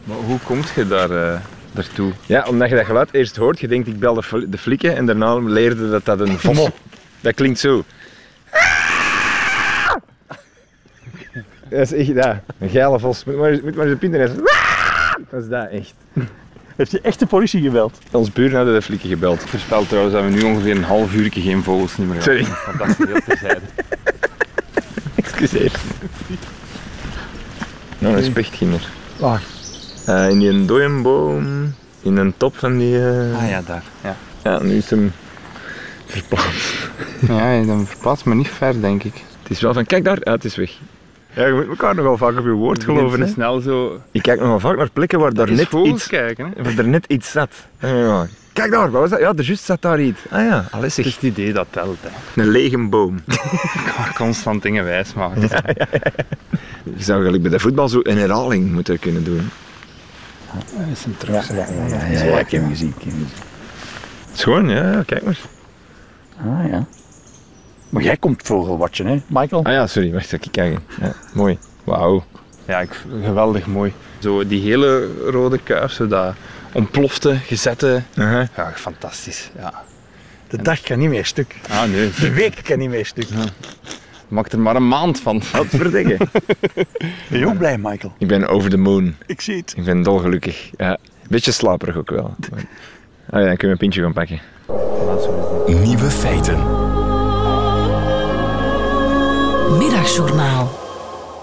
Maar 0.04 0.16
hoe 0.16 0.38
kom 0.44 0.60
je 0.74 0.86
daar, 0.86 1.10
uh, 1.10 1.40
daartoe? 1.72 2.12
Ja, 2.26 2.46
omdat 2.48 2.68
je 2.68 2.76
dat 2.76 2.84
geluid 2.84 3.08
eerst 3.12 3.36
hoort, 3.36 3.60
je 3.60 3.68
denkt 3.68 3.88
ik 3.88 3.98
bel 3.98 4.14
de, 4.14 4.46
de 4.48 4.58
flikken 4.58 4.96
en 4.96 5.06
daarna 5.06 5.38
leerde 5.38 5.90
dat 5.90 6.04
dat 6.04 6.20
een 6.20 6.38
vos... 6.38 6.68
dat 7.20 7.34
klinkt 7.34 7.58
zo. 7.58 7.84
Dat 11.68 11.80
is 11.80 11.92
echt 11.92 12.14
dat. 12.14 12.36
Een 12.58 12.68
geile 12.68 12.98
vos. 12.98 13.24
Moet 13.24 13.36
maar, 13.36 13.58
moet 13.62 13.74
maar 13.74 13.86
eens 13.86 13.94
op 13.94 14.02
internet. 14.02 14.32
Dat 15.30 15.42
is 15.42 15.48
dat, 15.48 15.68
echt. 15.70 15.94
Heeft 16.80 16.92
je 16.92 17.00
echt 17.00 17.18
de 17.18 17.26
politie 17.26 17.62
gebeld? 17.62 17.98
Ons 18.10 18.32
buren 18.32 18.56
hadden 18.56 18.74
de 18.74 18.82
flikken 18.82 19.08
gebeld. 19.08 19.42
Ik 19.42 19.48
voorspel 19.48 19.86
trouwens 19.86 20.14
dat 20.14 20.24
we 20.24 20.30
nu 20.30 20.42
ongeveer 20.42 20.76
een 20.76 20.84
half 20.84 21.14
uur 21.14 21.30
geen 21.32 21.62
vogels 21.62 21.96
meer 21.96 22.06
hebben. 22.06 22.22
Sorry. 22.22 22.44
Fantastisch, 22.44 23.06
heel 23.06 23.20
terzijde. 23.26 23.60
Excuseer. 25.14 25.72
Nou, 27.98 28.16
een 28.16 28.24
spechtginder. 28.24 28.88
Waar? 29.16 29.42
Uh, 30.08 30.28
in 30.28 30.38
die 30.38 30.64
dooienboom, 30.64 31.74
in 32.02 32.16
een 32.16 32.34
top 32.36 32.56
van 32.56 32.78
die... 32.78 32.94
Uh... 32.94 33.38
Ah 33.38 33.48
ja, 33.48 33.62
daar. 33.66 33.82
Ja. 34.02 34.16
ja, 34.42 34.62
nu 34.62 34.76
is 34.76 34.90
hem 34.90 35.12
verplaatst. 36.06 36.90
ja, 37.28 37.34
hij 37.34 37.60
is 37.60 37.66
hem 37.66 37.86
verplaatst, 37.86 38.24
maar 38.24 38.36
niet 38.36 38.48
ver, 38.48 38.80
denk 38.80 39.02
ik. 39.02 39.14
Het 39.42 39.50
is 39.50 39.60
wel 39.60 39.72
van, 39.72 39.86
kijk 39.86 40.04
daar, 40.04 40.18
ja, 40.20 40.32
het 40.32 40.44
is 40.44 40.56
weg. 40.56 40.78
Ja, 41.34 41.46
je 41.46 41.52
moet 41.52 41.68
elkaar 41.68 41.94
nogal 41.94 42.16
vaak 42.16 42.38
op 42.38 42.44
je 42.44 42.50
woord 42.50 42.84
geloven. 42.84 43.20
Hè? 43.20 43.26
snel 43.26 43.60
zo... 43.60 44.00
Ik 44.10 44.22
kijk 44.22 44.40
nogal 44.40 44.60
vaak 44.60 44.76
naar 44.76 44.90
plekken 44.90 45.18
waar 45.18 45.34
daar 45.34 45.52
net 45.52 45.72
iets... 45.72 46.06
kijken, 46.06 46.52
hè? 46.56 46.62
Waar 46.62 46.78
er 46.78 46.88
net 46.88 47.04
iets 47.08 47.30
zat. 47.30 47.54
Ja, 47.78 48.26
Kijk 48.52 48.70
daar, 48.70 48.90
wat 48.90 49.00
was 49.00 49.10
dat? 49.10 49.20
Ja, 49.20 49.32
er 49.36 49.44
juist 49.44 49.64
zat 49.64 49.82
daar 49.82 50.00
iets. 50.00 50.20
Ah 50.30 50.44
ja, 50.44 50.64
alles 50.70 50.96
Het 50.96 51.06
is 51.06 51.14
het 51.14 51.22
idee 51.22 51.52
dat 51.52 51.66
telt, 51.70 51.98
hè. 52.00 52.42
Een 52.42 52.48
lege 52.48 52.78
boom. 52.78 53.16
Ik 53.26 53.90
ga 53.94 54.12
constant 54.12 54.62
dingen 54.62 54.84
wijs 54.84 55.14
maken. 55.14 55.40
Ja, 55.40 55.62
ja, 55.66 55.86
ja. 55.92 56.10
Je 56.82 57.02
zou 57.02 57.12
eigenlijk 57.12 57.42
bij 57.42 57.50
de 57.50 57.58
voetbal 57.58 57.88
zo 57.88 58.00
een 58.02 58.18
herhaling 58.18 58.72
moeten 58.72 58.98
kunnen 58.98 59.24
doen. 59.24 59.50
Dat 60.52 60.86
is 60.92 61.04
een 61.04 61.16
terug. 61.16 61.48
Ja, 61.48 61.54
ja, 61.54 62.06
ja, 62.08 62.22
ja, 62.22 62.38
ik 62.38 62.50
heb 62.50 62.60
hem 62.60 62.70
gezien. 62.70 62.94
Ik 62.96 63.04
heb 63.04 63.12
hem 63.12 63.26
gezien. 63.30 63.44
Schoon, 64.32 64.68
ja, 64.68 65.02
kijk 65.06 65.22
maar. 65.22 65.38
Ah 66.36 66.70
ja. 66.70 66.86
Maar 67.90 68.02
jij 68.02 68.16
komt 68.16 68.42
vogelwatchen, 68.42 69.06
hè, 69.06 69.20
Michael? 69.26 69.64
Ah 69.64 69.72
ja, 69.72 69.86
sorry, 69.86 70.12
wacht, 70.12 70.32
ik 70.32 70.46
kijken. 70.50 70.82
Ja, 71.00 71.14
mooi. 71.32 71.58
Wauw. 71.84 72.24
Ja, 72.64 72.80
ik, 72.80 73.04
geweldig 73.22 73.66
mooi. 73.66 73.92
Zo 74.18 74.46
die 74.46 74.60
hele 74.60 75.08
rode 75.30 75.58
kuif, 75.58 75.92
zo 75.92 76.06
dat 76.06 76.34
ontplofte, 76.72 77.36
gezette. 77.36 78.02
Uh 78.14 78.30
-huh. 78.32 78.46
Ja, 78.56 78.72
fantastisch. 78.74 79.50
Ja. 79.58 79.72
De 80.48 80.62
dag 80.62 80.80
kan 80.80 80.98
niet 80.98 81.08
meer 81.08 81.24
stuk. 81.24 81.56
Ah, 81.68 81.84
nee. 81.84 82.10
De 82.20 82.32
week 82.32 82.60
kan 82.64 82.78
niet 82.78 82.90
meer 82.90 83.06
stuk. 83.06 83.24
Ja. 83.24 83.44
Maak 84.28 84.52
er 84.52 84.58
maar 84.58 84.76
een 84.76 84.88
maand 84.88 85.20
van. 85.20 85.42
Wat 85.52 85.66
verdikken. 85.68 86.18
Ben 87.28 87.38
je 87.38 87.46
ook 87.46 87.58
blij, 87.58 87.78
Michael? 87.78 88.12
Ik 88.18 88.28
ben 88.28 88.48
over 88.48 88.70
de 88.70 88.76
moon. 88.76 89.14
Ik 89.26 89.40
zie 89.40 89.56
het. 89.56 89.74
Ik 89.76 89.84
ben 89.84 90.02
dolgelukkig. 90.02 90.70
Ja, 90.76 90.98
beetje 91.28 91.52
slaperig 91.52 91.96
ook 91.96 92.10
wel. 92.10 92.34
Ah 93.32 93.40
ja, 93.40 93.46
dan 93.46 93.56
kun 93.56 93.66
je 93.66 93.72
een 93.72 93.78
pintje 93.80 94.02
gaan 94.02 94.12
pakken. 94.12 94.40
Nieuwe 95.66 96.10
feiten. 96.10 96.89
Middagjournaal. 99.78 100.70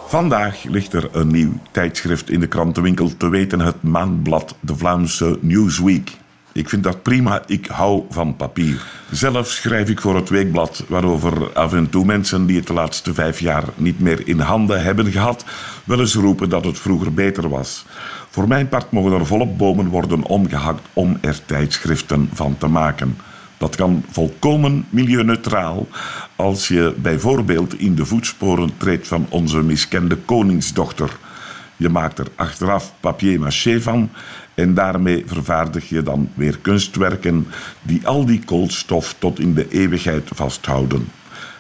Vandaag 0.07 0.63
ligt 0.63 0.93
er 0.93 1.09
een 1.11 1.27
nieuw 1.27 1.53
tijdschrift 1.71 2.29
in 2.29 2.39
de 2.39 2.47
krantenwinkel, 2.47 3.17
te 3.17 3.29
weten 3.29 3.59
het 3.59 3.83
maandblad 3.83 4.55
De 4.59 4.75
Vlaamse 4.75 5.37
Newsweek. 5.41 6.11
Ik 6.51 6.69
vind 6.69 6.83
dat 6.83 7.03
prima, 7.03 7.43
ik 7.45 7.65
hou 7.65 8.03
van 8.09 8.35
papier. 8.35 8.85
Zelf 9.11 9.47
schrijf 9.47 9.89
ik 9.89 10.01
voor 10.01 10.15
het 10.15 10.29
weekblad 10.29 10.83
waarover 10.87 11.53
af 11.53 11.73
en 11.73 11.89
toe 11.89 12.05
mensen 12.05 12.45
die 12.45 12.57
het 12.57 12.67
de 12.67 12.73
laatste 12.73 13.13
vijf 13.13 13.39
jaar 13.39 13.63
niet 13.75 13.99
meer 13.99 14.27
in 14.27 14.39
handen 14.39 14.83
hebben 14.83 15.11
gehad, 15.11 15.45
wel 15.83 15.99
eens 15.99 16.15
roepen 16.15 16.49
dat 16.49 16.65
het 16.65 16.79
vroeger 16.79 17.13
beter 17.13 17.49
was. 17.49 17.85
Voor 18.29 18.47
mijn 18.47 18.69
part 18.69 18.91
mogen 18.91 19.11
er 19.11 19.25
volop 19.25 19.57
bomen 19.57 19.87
worden 19.87 20.23
omgehakt 20.23 20.87
om 20.93 21.17
er 21.21 21.45
tijdschriften 21.45 22.29
van 22.33 22.57
te 22.57 22.67
maken. 22.67 23.17
Dat 23.57 23.75
kan 23.75 24.03
volkomen 24.09 24.85
milieuneutraal 24.89 25.87
als 26.35 26.67
je 26.67 26.93
bijvoorbeeld 26.97 27.79
in 27.79 27.95
de 27.95 28.05
voetsporen 28.05 28.77
treedt 28.77 29.07
van 29.07 29.25
onze 29.29 29.63
miskende 29.63 30.15
koningsdochter. 30.15 31.17
Je 31.77 31.89
maakt 31.89 32.19
er 32.19 32.27
achteraf 32.35 32.93
papier-maché 32.99 33.81
van 33.81 34.09
en 34.53 34.73
daarmee 34.73 35.23
vervaardig 35.25 35.89
je 35.89 36.03
dan 36.03 36.29
weer 36.33 36.57
kunstwerken 36.61 37.47
die 37.81 38.07
al 38.07 38.25
die 38.25 38.41
koolstof 38.45 39.15
tot 39.19 39.39
in 39.39 39.53
de 39.53 39.67
eeuwigheid 39.69 40.29
vasthouden. 40.33 41.07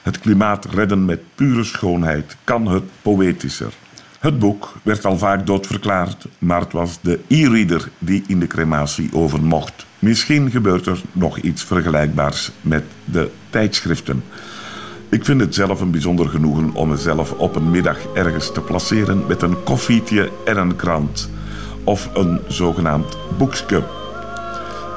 Het 0.01 0.19
klimaat 0.19 0.65
redden 0.65 1.05
met 1.05 1.19
pure 1.35 1.63
schoonheid 1.63 2.35
kan 2.43 2.67
het 2.67 2.83
poëtischer. 3.01 3.73
Het 4.19 4.39
boek 4.39 4.77
werd 4.83 5.05
al 5.05 5.17
vaak 5.17 5.45
doodverklaard, 5.45 6.25
maar 6.37 6.59
het 6.59 6.71
was 6.71 6.99
de 7.01 7.19
e-reader 7.27 7.89
die 7.99 8.23
in 8.27 8.39
de 8.39 8.47
crematie 8.47 9.09
over 9.13 9.43
mocht. 9.43 9.86
Misschien 9.99 10.51
gebeurt 10.51 10.85
er 10.85 11.01
nog 11.11 11.37
iets 11.37 11.63
vergelijkbaars 11.63 12.51
met 12.61 12.83
de 13.05 13.29
tijdschriften. 13.49 14.23
Ik 15.09 15.25
vind 15.25 15.41
het 15.41 15.55
zelf 15.55 15.81
een 15.81 15.91
bijzonder 15.91 16.29
genoegen 16.29 16.73
om 16.73 16.89
mezelf 16.89 17.31
op 17.31 17.55
een 17.55 17.71
middag 17.71 17.97
ergens 18.13 18.51
te 18.51 18.61
placeren 18.61 19.23
met 19.27 19.41
een 19.41 19.63
koffietje 19.63 20.31
en 20.45 20.57
een 20.57 20.75
krant. 20.75 21.29
Of 21.83 22.09
een 22.13 22.39
zogenaamd 22.47 23.17
boekske. 23.37 23.83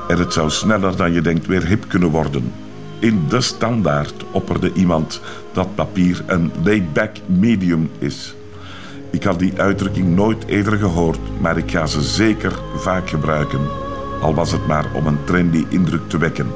En 0.09 0.19
het 0.19 0.33
zou 0.33 0.51
sneller 0.51 0.97
dan 0.97 1.13
je 1.13 1.21
denkt 1.21 1.47
weer 1.47 1.67
hip 1.67 1.85
kunnen 1.89 2.09
worden. 2.09 2.53
In 2.99 3.25
de 3.29 3.41
standaard 3.41 4.25
opperde 4.31 4.73
iemand 4.73 5.21
dat 5.53 5.75
papier 5.75 6.25
een 6.27 6.51
laid-back 6.63 7.17
medium 7.27 7.91
is. 7.99 8.35
Ik 9.11 9.23
had 9.23 9.39
die 9.39 9.61
uitdrukking 9.61 10.15
nooit 10.15 10.45
eerder 10.47 10.79
gehoord, 10.79 11.41
maar 11.41 11.59
ik 11.59 11.71
ga 11.71 11.87
ze 11.87 12.03
zeker 12.03 12.53
vaak 12.77 13.11
gebruiken. 13.11 13.90
Al 14.21 14.35
was 14.35 14.53
het 14.53 14.67
maar 14.67 14.87
om 14.95 15.07
een 15.07 15.25
trendy 15.25 15.67
indruk 15.69 16.09
te 16.09 16.19
wekken. 16.19 16.47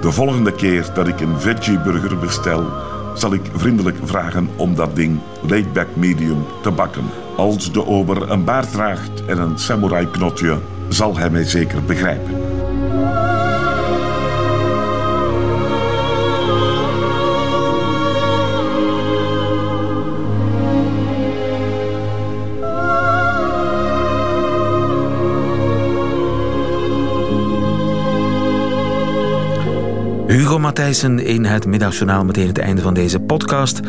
De 0.00 0.12
volgende 0.12 0.52
keer 0.52 0.90
dat 0.94 1.08
ik 1.08 1.20
een 1.20 1.40
veggie-burger 1.40 2.18
bestel, 2.18 2.64
zal 3.14 3.32
ik 3.32 3.50
vriendelijk 3.54 3.96
vragen 4.02 4.48
om 4.56 4.74
dat 4.74 4.96
ding 4.96 5.18
laid-back 5.40 5.88
medium 5.94 6.44
te 6.62 6.70
bakken. 6.70 7.04
Als 7.36 7.72
de 7.72 7.86
ober 7.86 8.30
een 8.30 8.44
baard 8.44 8.72
draagt 8.72 9.24
en 9.26 9.38
een 9.38 9.58
samurai-knotje, 9.58 10.58
zal 10.88 11.16
hij 11.16 11.30
mij 11.30 11.44
zeker 11.44 11.84
begrijpen. 11.84 12.34
Hugo 30.34 30.58
Matthijssen 30.58 31.18
in 31.18 31.44
het 31.44 31.66
Middagjournaal 31.66 32.24
meteen 32.24 32.46
het 32.46 32.58
einde 32.58 32.82
van 32.82 32.94
deze 32.94 33.20
podcast. 33.20 33.80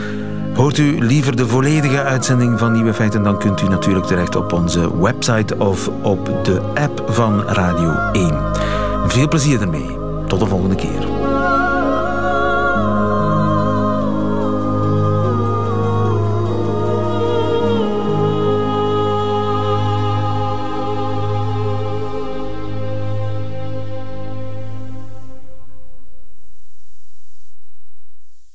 Hoort 0.54 0.78
u 0.78 1.06
liever 1.06 1.36
de 1.36 1.48
volledige 1.48 2.02
uitzending 2.02 2.60
van 2.60 2.74
Nieuwe 2.74 2.94
Feiten, 2.94 3.24
dan 3.24 3.40
kunt 3.40 3.62
u 3.62 3.68
natuurlijk 3.68 4.06
terecht 4.06 4.36
op 4.36 4.54
onze 4.54 5.02
website 5.02 5.58
of 5.58 5.90
op 6.04 6.26
de 6.44 6.62
app 6.74 7.04
van 7.08 7.42
Radio 7.42 8.12
1. 8.12 8.34
Veel 9.08 9.28
plezier 9.28 9.62
ermee. 9.62 9.98
Tot 10.28 10.40
de 10.40 10.46
volgende 10.46 10.76
keer. 10.76 11.15